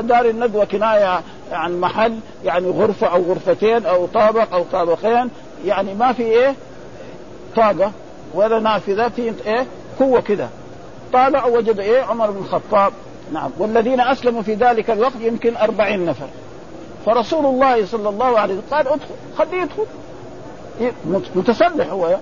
[0.00, 1.20] دار الندوه كناية
[1.52, 5.30] عن محل يعني غرفة أو غرفتين أو طابق أو طابقين
[5.64, 6.54] يعني ما في إيه؟
[7.56, 7.92] طاقة
[8.34, 9.66] ولا نافذة في إيه؟
[9.98, 10.48] قوة كده
[11.12, 12.92] طالع وجد إيه؟ عمر بن الخطاب
[13.32, 16.26] نعم والذين أسلموا في ذلك الوقت يمكن أربعين نفر
[17.06, 19.86] فرسول الله صلى الله عليه وسلم قال ادخل خليه يدخل.
[21.34, 22.16] متسلح هو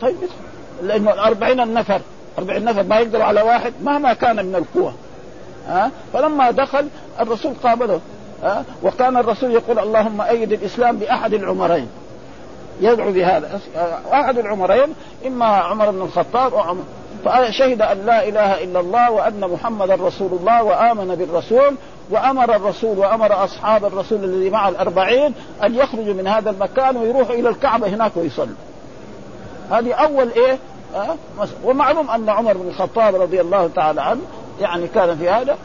[0.00, 0.34] طيب يدخل.
[0.82, 2.00] لأنه الأربعين النفر
[2.38, 4.94] أربعين نفر ما يقدروا على واحد مهما كان من القوة.
[5.68, 6.88] ها؟ فلما دخل
[7.20, 8.00] الرسول قابله.
[8.42, 11.88] ها؟ وكان الرسول يقول اللهم أيد الإسلام بأحد العمرين.
[12.80, 13.60] يدعو بهذا.
[14.12, 14.94] أحد العمرين
[15.26, 16.82] إما عمر بن الخطاب أو عمر.
[17.24, 21.74] فشهد أن لا إله إلا الله وأن محمدا رسول الله وآمن بالرسول
[22.10, 27.48] وأمر الرسول وأمر أصحاب الرسول الذي مع الأربعين أن يخرجوا من هذا المكان ويروحوا إلى
[27.48, 28.56] الكعبة هناك ويصلوا.
[29.70, 30.58] هذه أول إيه؟
[30.96, 31.16] أه؟
[31.64, 34.20] ومعلوم أن عمر بن الخطاب رضي الله تعالى عنه
[34.60, 35.56] يعني كان في هذا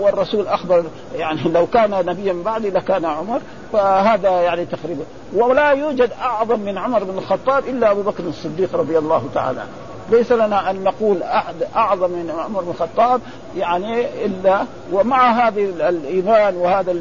[0.00, 0.84] والرسول أخبر
[1.16, 3.40] يعني لو كان نبيا بعدي لكان عمر
[3.72, 8.98] فهذا يعني تقريبا ولا يوجد أعظم من عمر بن الخطاب إلا أبو بكر الصديق رضي
[8.98, 9.70] الله تعالى عنه
[10.10, 13.20] ليس لنا أن نقول أحد أعظم من عمر بن الخطاب
[13.56, 16.94] يعني إلا ومع هذه الإيمان وهذا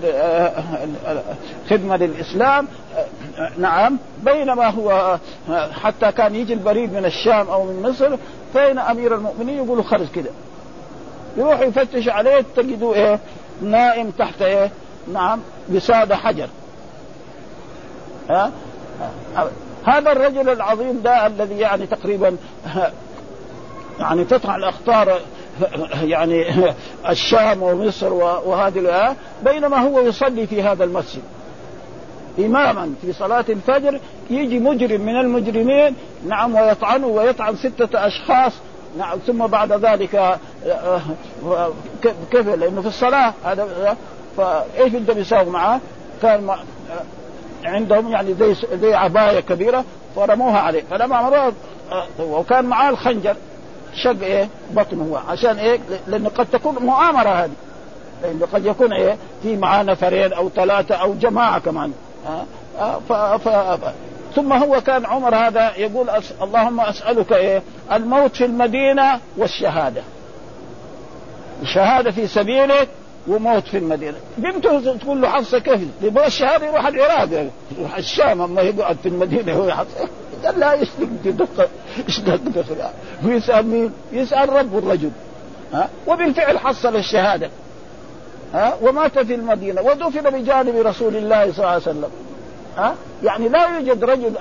[1.65, 2.67] الخدمة للإسلام
[3.57, 5.17] نعم بينما هو
[5.81, 8.17] حتى كان يجي البريد من الشام أو من مصر
[8.53, 10.29] فين أمير المؤمنين؟ يقولوا خرج كده.
[11.37, 13.19] يروح يفتش عليه تجدوا إيه؟
[13.61, 14.71] نائم تحت إيه؟
[15.13, 16.47] نعم بسادة حجر.
[18.29, 18.51] ها؟
[19.85, 22.37] هذا الرجل العظيم ده الذي يعني تقريبا
[23.99, 25.19] يعني تطلع الأخطار
[26.13, 26.45] يعني
[27.09, 31.21] الشام ومصر وهذه بينما هو يصلي في هذا المسجد
[32.39, 35.95] إماما في صلاة الفجر يجي مجرم من المجرمين
[36.27, 38.53] نعم ويطعنه ويطعن ستة أشخاص
[38.97, 40.39] نعم ثم بعد ذلك آه،
[41.45, 41.71] آه،
[42.31, 43.97] كيف لأنه في الصلاة هذا
[44.37, 45.79] فإيش بدهم يساووا معاه؟
[46.21, 46.49] كان
[47.65, 50.83] عندهم يعني زي زي عباية كبيرة فرموها عليه.
[50.91, 51.51] فلما مروا
[52.19, 53.35] وكان معاه الخنجر
[54.03, 55.17] شق إيه؟ بطنه هو.
[55.31, 57.51] عشان إيه؟ لأنه قد تكون مؤامرة هذه.
[58.23, 61.91] لأنه قد يكون إيه؟ في معاه نفرين أو ثلاثة أو جماعة كمان.
[63.09, 63.13] ف...
[63.13, 63.49] ف...
[64.35, 66.33] ثم هو كان عمر هذا يقول أس...
[66.41, 70.01] اللهم أسألك إيه؟ الموت في المدينة والشهادة.
[71.61, 72.89] الشهادة في سبيلك
[73.27, 74.17] وموت في المدينة.
[74.37, 77.49] بنته تقول له حفصة كيف يبغى الشهادة يروح العراق.
[77.77, 80.07] يروح الشام أما يقعد في المدينة هو حفصه
[80.45, 80.89] قال لا إيش
[81.25, 81.69] تدق
[82.07, 82.91] إيش تدق
[83.25, 85.11] ويسال مين؟ يسأل رب الرجل.
[85.73, 87.49] ها؟ وبالفعل حصل الشهادة.
[88.53, 89.81] ها؟ ومات في المدينة.
[89.81, 92.09] ودفن بجانب رسول الله صلى الله عليه وسلم.
[92.77, 94.33] ها؟ يعني لا يوجد رجل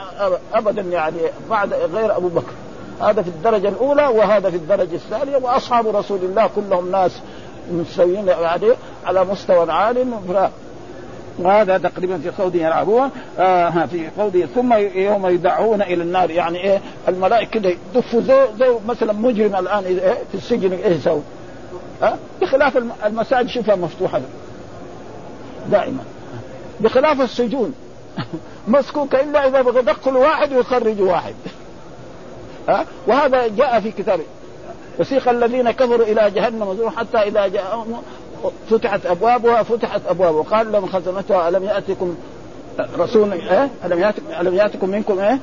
[0.55, 1.19] ابدا يعني
[1.51, 2.53] بعد غير أبو بكر.
[3.01, 7.21] هذا في الدرجة الأولى وهذا في الدرجة الثانية وأصحاب رسول الله كلهم ناس
[7.73, 8.67] مستويين يعني
[9.07, 10.07] على مستوى عال
[11.39, 16.81] وهذا تقريبا في قوله يلعبون آه في قوله ثم يوم يدعون إلى النار يعني إيه
[17.09, 21.23] الملائكة كده يدفوا زي, زي مثلا مجرم الآن إيه في السجن إيه يسوي؟
[22.03, 24.21] ها بخلاف المساجد شوفها مفتوحة.
[25.71, 26.05] دائما.
[26.81, 27.75] بخلاف السجون.
[28.69, 31.35] مسكوكه إلا إذا بغى يدخلوا واحد ويخرجوا واحد.
[32.69, 34.25] ها وهذا جاء في كتابه.
[35.01, 38.03] وسيق الذين كفروا إلى جهنم زور حتى إذا جاءهم
[38.71, 40.41] فتحت أبوابها فتحت أبوابها.
[40.41, 42.15] وقال لهم خزنتها ألم يأتكم
[42.99, 45.39] رسول إيه؟ ألم ياتكم ألم يأتكم منكم إيه؟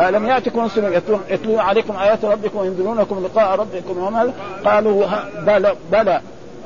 [0.00, 0.84] ألم يأتكم رسول
[1.30, 4.32] يتلون عليكم آيات ربكم وينذرونكم لقاء ربكم وما
[4.64, 5.06] قالوا
[5.46, 6.20] بلى بلى.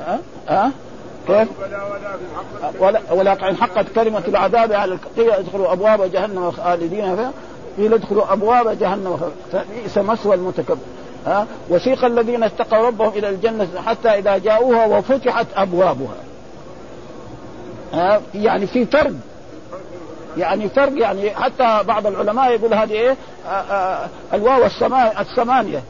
[0.07, 0.71] ها؟ ها؟
[1.27, 1.47] كيف؟
[2.79, 7.31] ولا ولكن حقت كلمة العذاب على قيل ادخلوا أبواب جهنم خالدين فيها.
[7.77, 10.77] قيل ادخلوا أبواب جهنم فبئس مسوى المتكبر.
[11.25, 16.15] ها؟ وسيق الذين اتقوا ربهم إلى الجنة حتى إذا جاءوها وفتحت أبوابها.
[17.93, 19.13] ها؟ يعني في فرق.
[20.37, 23.15] يعني فرق يعني حتى بعض العلماء يقول هذه إيه؟
[24.33, 24.65] الواو
[25.19, 25.83] الثمانية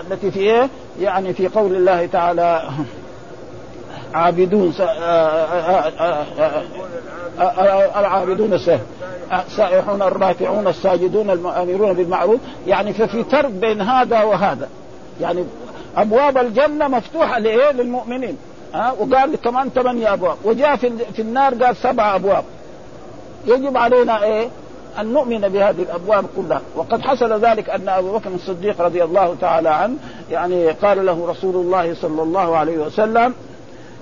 [0.00, 0.68] التي في إيه؟
[1.00, 2.70] يعني في قول الله تعالى
[4.14, 4.74] عابدون
[7.96, 8.52] العابدون
[9.32, 12.40] السائحون الراكعون الساجدون الامرون بالمعروف.
[12.66, 14.68] يعني ففي فرق بين هذا وهذا.
[15.20, 15.44] يعني
[15.96, 18.36] أبواب الجنة مفتوحة لإيه؟ للمؤمنين.
[18.74, 20.36] ها وقال كمان ثمانية أبواب.
[20.44, 22.44] وجاء في في النار قال سبع أبواب.
[23.46, 24.48] يجب علينا إيه؟
[25.00, 26.60] أن نؤمن بهذه الأبواب كلها.
[26.76, 29.94] وقد حصل ذلك أن أبو بكر الصديق رضي الله تعالى عنه
[30.30, 33.34] يعني قال له رسول الله صلى الله عليه وسلم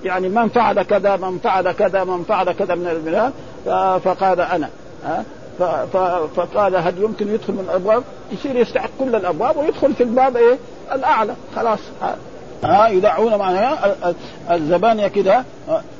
[0.03, 3.33] يعني من فعل كذا من فعل كذا من فعل كذا من البلاد
[3.99, 4.69] فقال أنا
[5.05, 5.23] ها
[6.35, 10.57] فقال هل يمكن يدخل من الأبواب؟ يصير يستحق كل الأبواب ويدخل في الباب إيه؟
[10.91, 11.79] الأعلى خلاص
[12.63, 13.77] ها يدعون معنا
[14.51, 15.43] الزبانية كده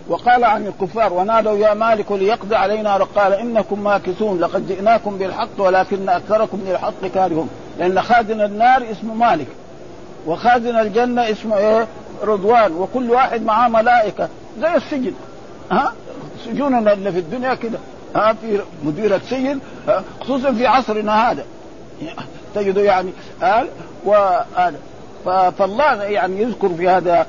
[0.10, 6.10] وقال عن الكفار ونادوا يا مالك ليقضي علينا قال إنكم ماكثون لقد جئناكم بالحق ولكن
[6.10, 9.48] أكثركم للحق كارهون لأن خازن النار اسمه مالك
[10.28, 11.88] وخازن الجنة اسمه إيه؟
[12.24, 15.14] رضوان وكل واحد معاه ملائكة زي السجن.
[15.72, 15.94] ها؟
[16.46, 17.80] سجوننا اللي في الدنيا كده.
[18.16, 19.60] ها؟ في مديرة سجن
[20.22, 21.46] خصوصا في عصرنا هذا.
[22.56, 23.68] تجد يعني قال
[24.06, 24.80] وهذا
[25.58, 27.28] فالله يعني يذكر في هذا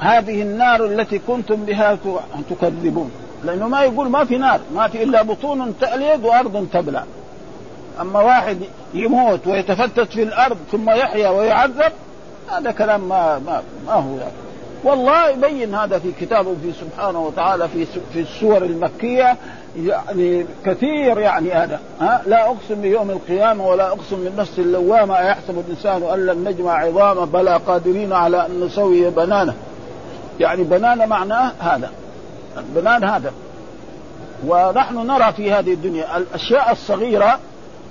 [0.00, 1.98] هذه النار التي كنتم بها
[2.50, 3.10] تكذبون.
[3.44, 7.04] لأنه ما يقول ما في نار ما في إلا بطون تأليد وأرض تبلع
[8.00, 8.58] أما واحد
[8.94, 11.92] يموت ويتفتت في الأرض ثم يحيا ويعذب
[12.50, 14.32] هذا كلام ما ما, ما هو يعني.
[14.84, 19.36] والله يبين هذا في كتابه في سبحانه وتعالى في في السور المكية
[19.76, 26.02] يعني كثير يعني هذا ها؟ لا أقسم بيوم القيامة ولا أقسم بالنفس اللوامة ايحسب الإنسان
[26.02, 29.54] أن لن نجمع عظامه بلى قادرين على أن نسوي بنانة.
[30.40, 31.90] يعني بنانة معناه هذا
[32.56, 33.32] البنان هذا.
[34.46, 37.38] ونحن نرى في هذه الدنيا الأشياء الصغيرة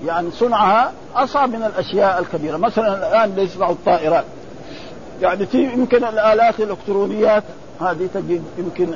[0.05, 2.57] يعني صنعها أصعب من الأشياء الكبيرة.
[2.57, 4.25] مثلا الآن يصنعوا الطائرات.
[5.21, 7.43] يعني في يمكن الالات الإلكترونيات
[7.81, 8.93] هذه تجد يمكن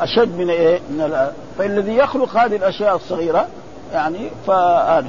[0.00, 1.32] أشد من إيه؟ من الآلات.
[1.58, 3.48] فالذي يخلق هذه الأشياء الصغيرة
[3.92, 5.08] يعني فهذا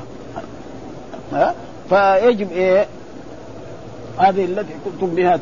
[1.34, 1.56] ها
[1.90, 2.86] فيجب إيه؟
[4.18, 5.40] هذه التي كنتم بها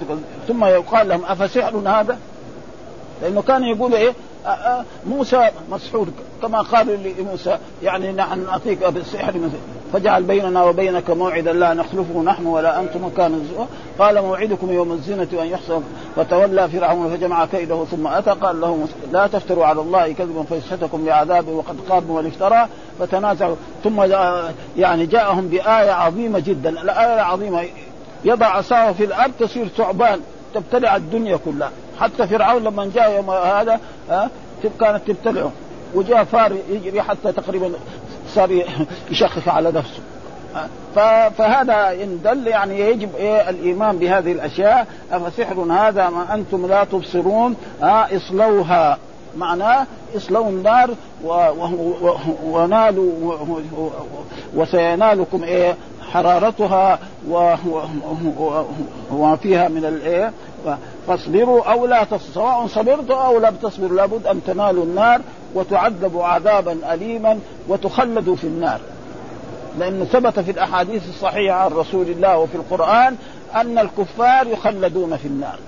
[0.47, 2.17] ثم يقال لهم أفسحر هذا؟
[3.21, 4.13] لأنه كان يقول إيه؟
[5.07, 6.07] موسى مسحور
[6.41, 9.33] كما قالوا لموسى يعني نحن نعطيك بالسحر
[9.93, 13.47] فاجعل بيننا وبينك موعدا لا نخلفه نحن ولا أنتم مكان
[13.99, 15.81] قال موعدكم يوم الزينة أن يحصل.
[16.15, 21.47] فتولى فرعون فجمع كيده ثم أتى قال له لا تفتروا على الله كذبا فيسحتكم بعذاب
[21.47, 22.67] وقد قام من افترى
[22.99, 23.55] فتنازعوا.
[23.83, 24.01] ثم
[24.77, 26.69] يعني جاءهم بآية عظيمة جدا.
[26.69, 27.65] الآية العظيمة
[28.25, 30.19] يضع عصاه في الأرض تصير ثعبان
[30.53, 31.71] تبتلع الدنيا كلها.
[31.99, 33.79] حتى فرعون لما جاء يوم هذا
[34.09, 34.29] ها
[34.79, 35.51] كانت تبتلعه.
[35.95, 37.71] وجاء فار يجري حتى تقريبا
[38.35, 38.63] صار
[39.11, 39.99] يشخص على نفسه.
[41.37, 44.87] فهذا إن دل يعني يجب إيه الإيمان بهذه الأشياء.
[45.11, 47.55] افسحر هذا ما أنتم لا تبصرون.
[47.81, 48.97] ها اصلوها.
[49.37, 50.89] معناه اصلوا النار
[52.43, 53.37] ونالوا
[54.55, 55.75] وسينالكم إيه
[56.15, 56.99] حرارتها
[59.11, 60.31] وما فيها من الايه
[61.07, 65.21] فاصبروا أو لا سواء صبرتم أو لم تصبروا لابد أن تنالوا النار
[65.53, 68.79] وتعذبوا عذابا اليما وتخلدوا في النار.
[69.79, 73.15] لأنه ثبت في الأحاديث الصحيحة عن رسول الله وفي القرآن
[73.55, 75.59] أن الكفار يخلدون في النار.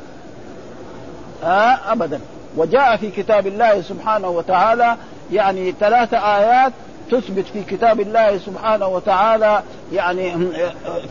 [1.43, 2.19] آه ابدا.
[2.57, 4.95] وجاء في كتاب الله سبحانه وتعالى
[5.31, 6.73] يعني ثلاث آيات
[7.12, 10.34] تثبت في كتاب الله سبحانه وتعالى يعني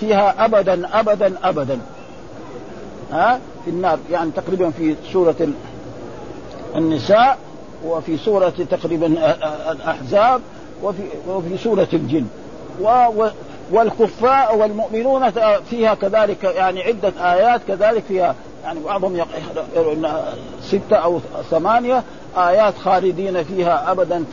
[0.00, 1.78] فيها ابدا ابدا ابدا.
[3.12, 5.48] ها؟ في النار يعني تقريبا في سورة
[6.76, 7.38] النساء
[7.84, 9.06] وفي سورة تقريبا
[9.70, 10.40] الأحزاب
[10.82, 12.26] وفي وفي سورة الجن.
[12.82, 13.12] و
[13.72, 15.30] والكفار والمؤمنون
[15.70, 18.34] فيها كذلك يعني عدة آيات كذلك فيها
[18.66, 19.16] يعني بعضهم
[19.76, 20.08] يقول
[20.62, 22.02] ستة أو ثمانية
[22.36, 24.24] آيات خالدين فيها أبدا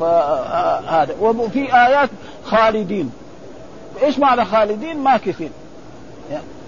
[0.00, 2.10] فهذا وفي آيات
[2.44, 3.10] خالدين.
[4.02, 5.50] إيش معنى خالدين؟ ماكثين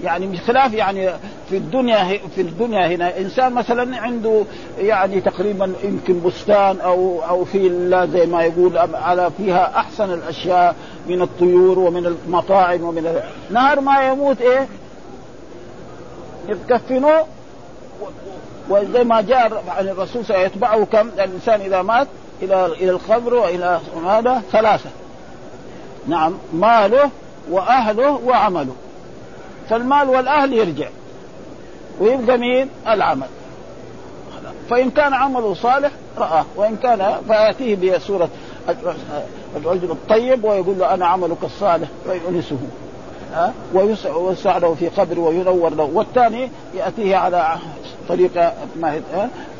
[0.05, 1.11] يعني بخلاف يعني
[1.51, 4.43] في الدنيا في الدنيا هنا إنسان مثلا عنده
[4.79, 7.69] يعني تقريبا يمكن بستان أو أو في
[8.13, 10.75] زي ما يقول على فيها أحسن الأشياء
[11.09, 14.69] من الطيور ومن المطاعم ومن نهار ما يموت إيه؟
[16.51, 17.27] يكفنوه
[18.69, 22.09] وزي ما جاء عن الرسول سيتبعه كم؟ الإنسان إذا مات
[22.43, 24.91] إلى إلى القبر وإلى هذا ثلاثة.
[26.09, 27.11] نعم ماله
[27.51, 28.75] وأهله وعمله.
[29.69, 30.89] فالمال والأهل يرجع.
[32.01, 33.27] ويبقى مين؟ العمل.
[34.71, 38.29] فإن كان عمله صالح رآه وإن كان فيأتيه بسورة
[39.57, 42.59] الرجل الطيب ويقول له أنا عملك الصالح فيؤنسه.
[43.75, 45.91] ويوسع له في قبره وينور له.
[45.95, 47.57] والثاني يأتيه على
[48.09, 49.01] طريقه ما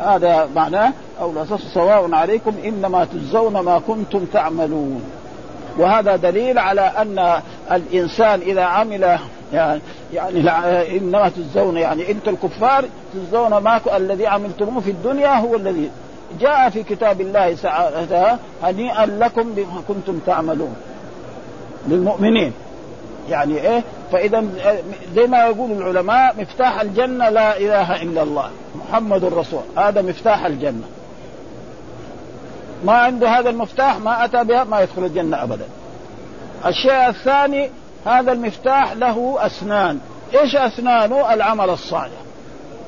[0.01, 1.33] هذا معناه أو
[1.75, 5.03] سواء عليكم إنما تجزون ما كنتم تعملون.
[5.79, 9.19] وهذا دليل على أن الإنسان إذا عمل
[9.53, 9.81] يعني
[10.15, 15.91] يعني إنما تجزون يعني انت الكفار تجزون ما الذي عملتموه في الدنيا هو الذي
[16.41, 17.57] جاء في كتاب الله
[18.63, 20.77] هنيئا لكم بما كنتم تعملون.
[21.89, 22.53] للمؤمنين.
[23.29, 24.45] يعني إيه؟ فإذا
[25.15, 30.85] زي ما يقول العلماء مفتاح الجنة لا إله إلا الله محمد رسول هذا مفتاح الجنة.
[32.85, 35.65] ما عنده هذا المفتاح ما أتى بها ما يدخل الجنة ابدا.
[36.67, 37.71] الشيء الثاني
[38.07, 39.99] هذا المفتاح له أسنان.
[40.41, 42.21] إيش أسنانه؟ العمل الصالح.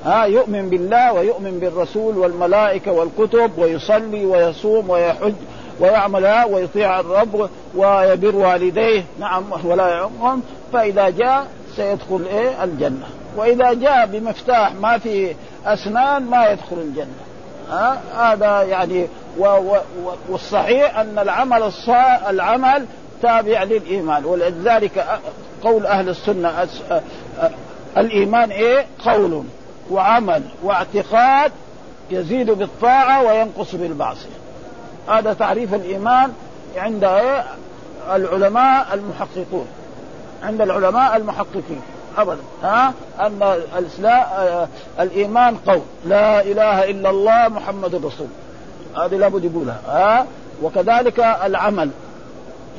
[0.04, 5.34] ها يؤمن بالله ويؤمن بالرسول والملائكة والكتب ويصلي ويصوم ويحج.
[5.80, 9.04] ويعمل ويطيع الرب ويبر والديه.
[9.20, 10.42] نعم ولا يعمهم.
[10.72, 11.46] فإذا جاء
[11.76, 13.06] سيدخل إيه؟ الجنة.
[13.36, 15.34] وإذا جاء بمفتاح ما في
[15.66, 17.22] أسنان ما يدخل الجنة.
[17.70, 19.06] ها؟ هذا يعني
[19.38, 19.76] و و
[20.28, 22.86] والصحيح أن العمل الصالح العمل
[23.22, 24.24] تابع للإيمان.
[24.24, 25.06] ولذلك
[25.64, 26.68] قول أهل السنة
[27.96, 29.44] الإيمان إيه؟ قول
[29.90, 31.52] وعمل واعتقاد
[32.10, 34.41] يزيد بالطاعة وينقص بالمعصية.
[35.09, 36.32] هذا تعريف الإيمان
[36.76, 37.44] عند إيه؟
[38.14, 39.66] العلماء المحققون.
[40.42, 41.80] عند العلماء المحققين.
[42.18, 42.40] أبدا.
[42.62, 44.68] ها؟ أن الإسلام آه،
[45.00, 48.28] الإيمان قول لا إله إلا الله محمد رسول.
[48.96, 49.80] هذه لابد يقولها.
[49.86, 50.26] ها؟
[50.62, 51.90] وكذلك العمل.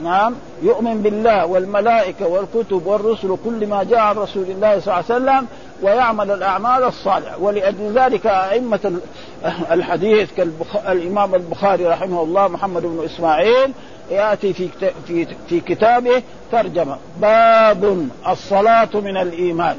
[0.04, 5.06] نعم يؤمن بالله والملائكة والكتب والرسل وكل ما جاء عن رسول الله صلى الله عليه
[5.06, 5.48] وسلم
[5.82, 7.40] ويعمل الأعمال الصالحة.
[7.40, 9.00] ولأجل ذلك أئمة
[9.72, 13.72] الحديث كالإمام البخاري رحمه الله محمد بن إسماعيل
[14.12, 14.70] يأتي في
[15.08, 16.22] في في كتابه
[16.52, 16.98] ترجمة.
[17.22, 19.78] باب الصلاة من الإيمان.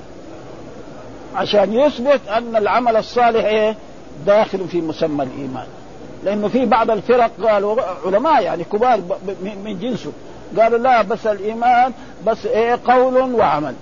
[1.37, 3.77] عشان يثبت أن العمل الصالح إيه؟
[4.27, 5.67] داخل في مسمى الإيمان.
[6.25, 9.01] لأنه في بعض الفرق قالوا علماء يعني كبار
[9.65, 10.13] من جنسه.
[10.59, 11.93] قالوا لا بس الإيمان
[12.27, 13.75] بس إيه قول وعمل.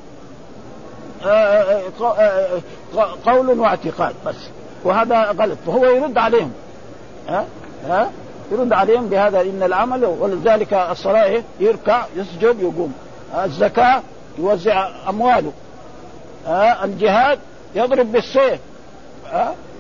[1.25, 2.61] آه، آه،
[2.99, 4.37] آه، قول واعتقاد بس.
[4.85, 5.59] وهذا غلط.
[5.67, 6.53] فهو يرد عليهم.
[7.29, 7.47] ها؟
[7.87, 8.11] ها؟
[8.53, 12.95] يرد عليهم بهذا إن العمل ولذلك الصلاة؟ يركع يسجد يقوم.
[13.45, 14.03] الزكاة
[14.39, 15.53] يوزع أمواله.
[16.85, 17.39] الجهاد
[17.75, 18.61] يضرب بالسيف.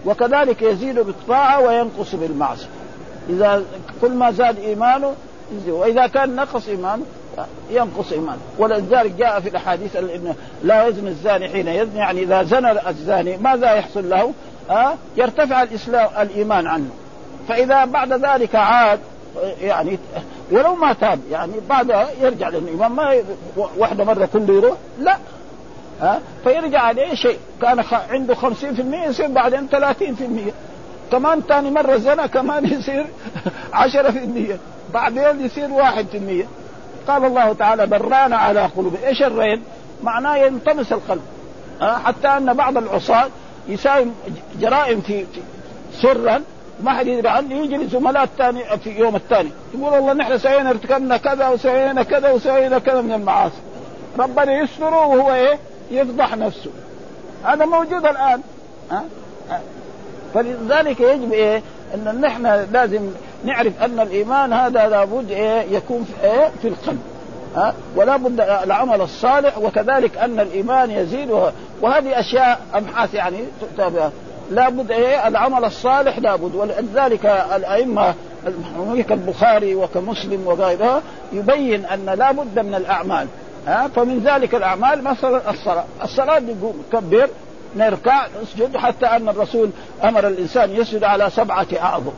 [0.06, 2.68] وكذلك يزيد بالطاعة وينقص بالمعصية.
[3.28, 3.62] إذا
[4.00, 5.14] كل ما زاد إيمانه
[5.52, 5.70] يزيد.
[5.70, 7.02] وإذا كان نقص إيمانه
[7.70, 8.40] ينقص إيمانه.
[8.58, 13.72] ولذلك جاء في الأحاديث أن لا يزني الزاني حين يزني يعني إذا زنى الزاني ماذا
[13.74, 14.32] يحصل له؟
[14.70, 16.90] ها؟ يرتفع الإسلام الإيمان عنه.
[17.48, 19.00] فإذا بعد ذلك عاد
[19.60, 19.98] يعني
[20.50, 23.22] ولو ما تاب يعني بعد يرجع للإيمان ما
[23.76, 25.16] واحدة مرة كله يروح؟ لا.
[26.00, 27.38] ها؟ فيرجع عليه شيء.
[27.62, 28.38] كان عنده 50%
[29.08, 33.06] يصير بعدين 30% كمان ثاني مرة زنا كمان يصير
[33.74, 38.96] 10% بعدين يصير 1% قال الله تعالى بران على قلوب.
[39.04, 39.62] إيش الرين؟
[40.02, 41.22] معناه ينطمس القلب.
[41.80, 43.28] ها؟ حتى أن بعض العصاة
[43.68, 44.06] يساوي
[44.60, 45.40] جرائم في, في
[46.02, 46.42] سرا
[46.82, 51.16] ما حد يدري عنه يجي لزملاء الثاني في يوم الثاني يقول والله نحن سوينا ارتكبنا
[51.16, 53.54] كذا وسوينا كذا وسوينا كذا من المعاصي.
[54.18, 55.58] ربنا يستره وهو إيه؟
[55.92, 56.70] يفضح نفسه.
[57.44, 58.40] هذا موجود الآن.
[58.90, 59.04] ها؟
[60.34, 61.62] فلذلك يجب إيه؟
[61.94, 63.10] إن نحن لازم
[63.44, 67.00] نعرف أن الإيمان هذا لابد إيه؟ يكون في, إيه؟ في القلب.
[67.56, 71.30] ها؟ ولا بد العمل الصالح وكذلك أن الإيمان يزيد.
[71.80, 74.12] وهذه أشياء أبحاث يعني تتابعها
[74.50, 76.54] لابد إيه؟ العمل الصالح لابد.
[76.54, 77.26] ولذلك
[77.56, 78.14] الأئمة
[79.08, 83.26] كالبخاري وكمسلم وغيرها يبين أن لابد من الأعمال.
[83.66, 87.28] ها؟ فمن ذلك الأعمال مثلا الصلاة، الصلاة نقوم نكبر
[87.76, 89.70] نركع نسجد حتى أن الرسول
[90.04, 92.12] أمر الإنسان يسجد على سبعة أعظم.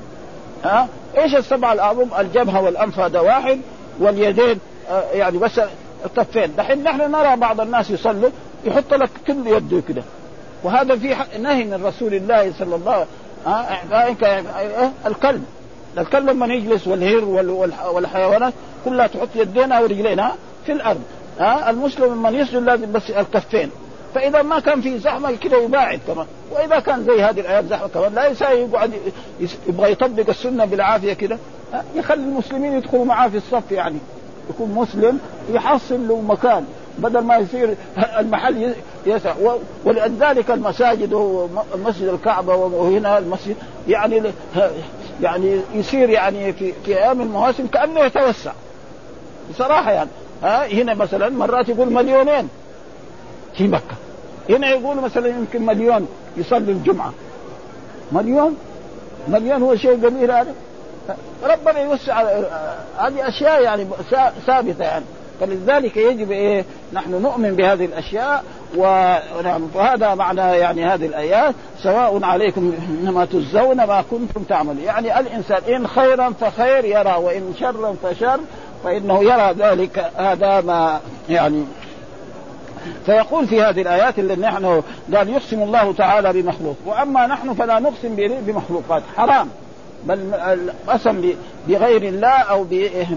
[0.64, 0.88] ها؟
[1.18, 3.60] إيش السبعة الأعظم؟ الجبهة والانف هذا واحد
[4.00, 4.58] واليدين
[4.90, 5.60] آه يعني بس
[6.04, 8.30] الكفين دحين نحن نرى بعض الناس يصلوا
[8.64, 10.02] يحط لك كل يده كده
[10.62, 13.06] وهذا في نهي من رسول الله صلى الله
[13.46, 14.92] عليه وسلم.
[15.06, 15.44] الكلب.
[15.98, 17.24] الكلب لما يجلس والهر
[17.92, 18.52] والحيوانات
[18.84, 20.36] كلها تحط يدينها ورجلينها
[20.66, 21.02] في الأرض.
[21.40, 23.70] ها؟ المسلم من يسجد لازم بس الكفين.
[24.14, 26.26] فإذا ما كان في زحمة كده يباعد كمان.
[26.50, 28.14] وإذا كان زي هذه الايات زحمة كمان.
[28.14, 28.92] لا يساوي يقعد
[29.68, 31.38] يبغى يطبق السنة بالعافية كده.
[31.94, 33.98] يخلي المسلمين يدخلوا معاه في الصف يعني.
[34.50, 35.18] يكون مسلم
[35.52, 36.64] يحصل له مكان.
[36.98, 37.74] بدل ما يصير
[38.18, 38.74] المحل
[39.06, 39.34] يسع
[39.84, 43.56] ولذلك المساجد ومسجد الكعبة وهنا المسجد
[43.88, 44.22] يعني
[45.22, 48.52] يعني يصير يعني في في أيام المواسم كأنه يتوسع.
[49.50, 50.10] بصراحة يعني.
[50.44, 52.48] ها هنا مثلا مرات يقول مليونين
[53.56, 53.94] في مكة.
[54.50, 57.12] هنا يقول مثلا يمكن مليون يصلي الجمعة.
[58.12, 58.56] مليون؟
[59.28, 60.54] مليون هو شيء قليل هذا؟
[61.44, 62.22] ربنا يوسع
[62.98, 63.86] هذه أشياء يعني
[64.46, 65.04] ثابتة يعني.
[65.40, 68.44] فلذلك يجب إيه نحن نؤمن بهذه الأشياء
[68.76, 69.68] ونعم.
[69.74, 71.54] وهذا معنى يعني هذه الآيات.
[71.82, 74.78] سواء عليكم إنما تجزون ما كنتم تعملون.
[74.78, 78.40] يعني الإنسان إن خيرا فخير يرى وإن شرا فشر
[78.84, 81.64] فإنه يرى ذلك هذا ما يعني
[83.06, 84.82] فيقول في هذه الآيات اللي نحن
[85.14, 86.76] قال يقسم الله تعالى بمخلوق.
[86.86, 89.02] وأما نحن فلا نقسم بمخلوقات.
[89.16, 89.48] حرام.
[90.04, 91.32] بل القسم
[91.68, 92.64] بغير الله أو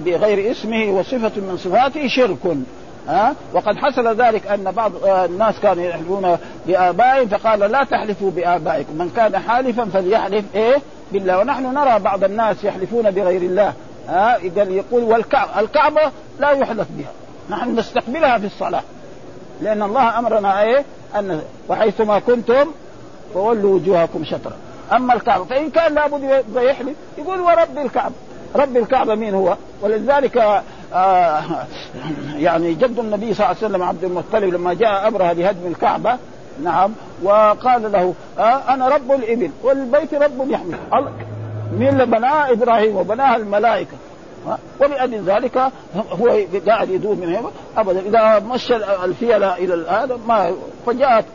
[0.06, 2.58] بغير اسمه وصفة من صفاته شرك.
[3.08, 6.38] ها؟ وقد حصل ذلك أن بعض الناس كانوا يحلفون
[6.68, 8.94] بآبائهم فقال لا تحلفوا بآبائكم.
[8.98, 10.76] من كان حالفا فليحلف إيه؟
[11.12, 11.40] بالله.
[11.40, 13.74] ونحن نرى بعض الناس يحلفون بغير الله.
[14.08, 17.12] ها قال يقول والكعبة الكعبة لا يحلف بها.
[17.50, 18.84] نحن نستقبلها في الصلاة.
[19.62, 20.86] لأن الله أمرنا إيه؟
[21.16, 22.72] أن وحيثما كنتم
[23.34, 24.54] فولوا وجوهكم شطرا.
[24.96, 28.16] أما الكعبة فإن كان لابد يحلف يقول ورب الكعبة.
[28.56, 31.44] رب الكعبة مين هو؟ ولذلك آه
[32.36, 36.18] يعني جد النبي صلى الله عليه وسلم عبد المطلب لما جاء ابرهه لهدم الكعبة
[36.64, 36.92] نعم
[37.24, 40.78] وقال له آه أنا رب الإبل والبيت رب يحمل.
[41.72, 43.98] مين اللي بناه؟ إبراهيم وبناها الملائكة.
[44.80, 45.58] ولأجل ذلك
[45.96, 46.38] هو
[46.68, 47.50] قاعد يدور من هنا.
[47.78, 50.54] ابدا إذا مشى الفيله إلى هذا ما
[50.86, 51.26] فجاءت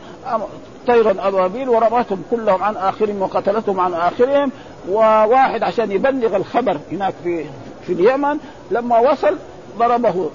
[0.87, 4.51] طيرا أبابيل ورمتهم كلهم عن آخرهم وقتلتهم عن آخرهم.
[4.89, 7.45] وواحد عشان يبلغ الخبر هناك في
[7.87, 8.37] في اليمن
[8.71, 9.35] لما وصل
[9.77, 10.29] ضربه.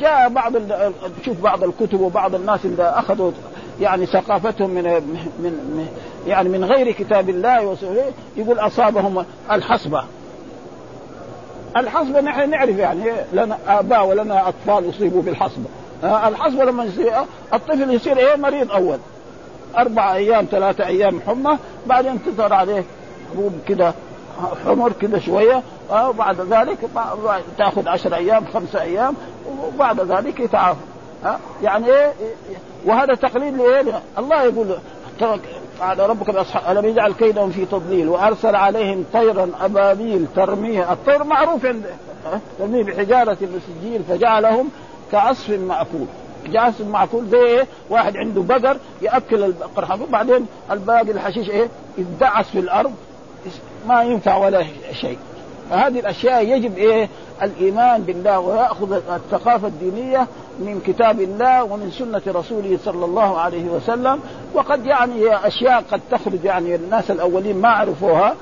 [0.00, 0.52] جاء بعض
[1.24, 3.32] شوف بعض الكتب وبعض الناس اذا أخذوا
[3.82, 4.84] يعني ثقافتهم من
[5.38, 5.88] من
[6.26, 7.76] يعني من غير كتاب الله
[8.36, 10.04] يقول أصابهم الحصبة.
[11.76, 15.64] الحصبة نحن نعرف يعني لنا آباء ولنا أطفال اصيبوا بالحصبة.
[16.04, 17.12] الحصبة لما يصير
[17.54, 18.98] الطفل يصير إيه؟ مريض أول.
[19.78, 22.84] أربع أيام ثلاثة أيام حمى بعدين تظهر عليه
[23.32, 23.94] حبوب كده
[24.64, 26.78] حمر كده شوية وبعد ذلك
[27.58, 29.14] تأخذ عشر أيام خمسة أيام
[29.66, 30.80] وبعد ذلك يتعافى.
[31.62, 32.12] يعني إيه؟
[32.86, 34.76] وهذا تقليد لايه؟ الله يقول
[35.80, 41.66] قال ربك باصحاب ألم يجعل كيدهم في تضليل وأرسل عليهم طيرا أبابيل ترميه الطير معروف
[41.66, 41.86] عند
[42.58, 44.68] ترميه بحجارة من سجيل فجعلهم
[45.12, 46.06] كعصف ماكول
[46.46, 51.68] جاسم معقول زي إيه؟ واحد عنده بقر يأكل البقر حقه بعدين الباقي الحشيش إيه؟
[51.98, 52.92] يدعس في الأرض
[53.88, 55.18] ما ينفع ولا شيء
[55.70, 57.08] فهذه الأشياء يجب إيه؟
[57.42, 60.26] الإيمان بالله ويأخذ الثقافة الدينية
[60.58, 64.20] من كتاب الله ومن سنة رسوله صلى الله عليه وسلم.
[64.54, 68.34] وقد يعني أشياء قد تخرج يعني الناس الأولين ما عرفوها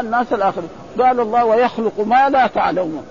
[0.00, 0.68] الناس الآخرين.
[0.98, 3.04] قال الله ويخلق ما لا تعلمون.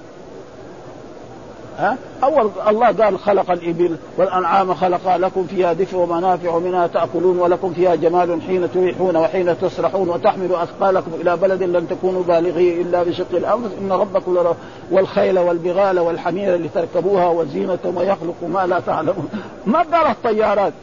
[1.82, 7.73] ها؟ أول الله قال خلق الإبل والأنعام خلق لكم فيها دفء ومنافع منها تأكلون ولكم
[7.73, 13.32] فيها جمال حين تريحون وحين تسرحون وتحمل أثقالكم إلى بلد لن تكونوا بالغيه إلا بشق
[13.34, 13.71] الأنفس.
[13.82, 14.53] إن ربكم
[14.91, 19.29] والخيل والبغال والحمير لتركبوها وزينة ويخلق ما لا تعلمون.
[19.65, 20.73] ما قال الطيارات؟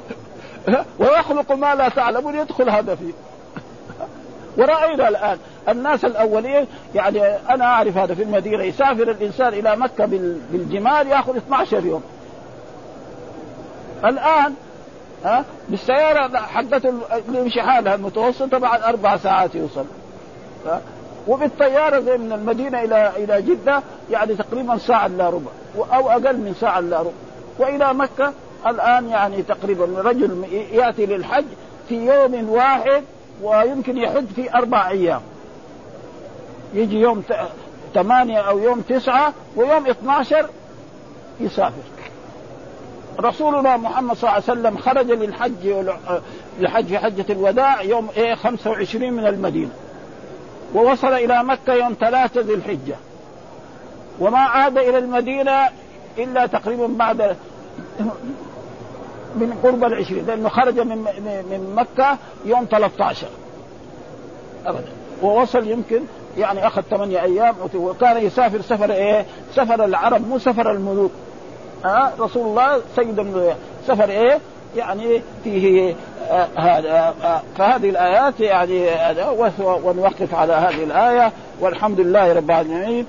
[1.00, 2.34] ويخلق ما لا تعلمون.
[2.34, 3.12] يدخل هذا فيه.
[4.58, 5.38] ورأينا الآن
[5.68, 10.06] الناس الأولين يعني أنا أعرف هذا في المدينة يسافر الإنسان إلى مكة
[10.52, 12.02] بالجمال يأخذ 12 يوم.
[14.04, 14.54] الآن
[15.24, 16.92] ها بالسيارة حقته
[17.32, 19.84] يمشي حالها المتوسطة بعد أربع ساعات يوصل.
[21.28, 26.54] وبالطيارة زي من المدينة إلى إلى جدة يعني تقريبا ساعة إلا ربع أو أقل من
[26.60, 27.10] ساعة إلا ربع.
[27.58, 28.32] وإلى مكة
[28.66, 31.44] الآن يعني تقريبا رجل يأتي للحج
[31.88, 33.04] في يوم واحد
[33.42, 35.20] ويمكن يحج في أربع أيام.
[36.74, 37.22] يجي يوم
[37.94, 40.46] ثمانية أو يوم تسعة ويوم 12
[41.40, 41.82] يسافر.
[43.20, 45.10] رسولنا محمد صلى الله عليه وسلم خرج
[46.60, 49.70] للحج في حجة الوداع يوم إيه 25 من المدينة.
[50.74, 52.96] ووصل إلى مكة يوم ثلاثة ذي الحجة.
[54.20, 55.68] وما عاد إلى المدينة
[56.18, 57.36] إلا تقريبا بعد
[59.36, 60.98] من قرب العشرين لأنه خرج من
[61.50, 63.26] من مكة يوم 13
[64.66, 64.92] أبدا.
[65.22, 66.00] ووصل يمكن
[66.38, 71.12] يعني أخذ ثمانية أيام وكان يسافر سفر إيه؟ سفر العرب مو سفر الملوك
[71.84, 73.20] ها أه؟ رسول الله سيد
[73.86, 74.38] سفر إيه؟
[74.76, 75.94] يعني فيه
[76.56, 77.14] هذا
[77.58, 78.86] فهذه الآيات يعني
[79.60, 81.32] ونوقف على هذه الآية.
[81.60, 83.06] والحمد لله رب العالمين.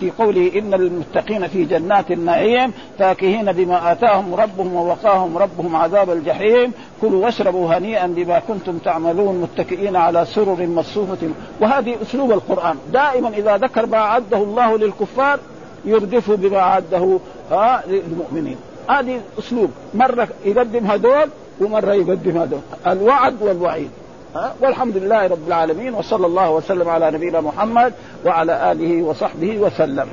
[0.00, 6.72] في قوله إن المتقين في جنات النعيم فاكهين بما آتاهم ربهم ووقاهم ربهم عذاب الجحيم.
[7.00, 11.28] كلوا واشربوا هنيئا بما كنتم تعملون متكئين على سرر مصفوفه
[11.60, 12.76] وهذه أسلوب القرآن.
[12.92, 15.38] دائما إذا ذكر ما أعده الله للكفار
[15.84, 17.18] يردف بما أعده
[17.86, 18.56] للمؤمنين.
[18.88, 19.70] هذه أسلوب.
[19.94, 21.28] مرة يقدم هذول
[21.60, 22.60] ومرة يقدم هذول.
[22.86, 23.90] الوعد والوعيد.
[24.34, 27.92] ها؟ والحمد لله رب العالمين وصلى الله وسلم على نبينا محمد
[28.26, 30.08] وعلى آله وصحبه وسلم.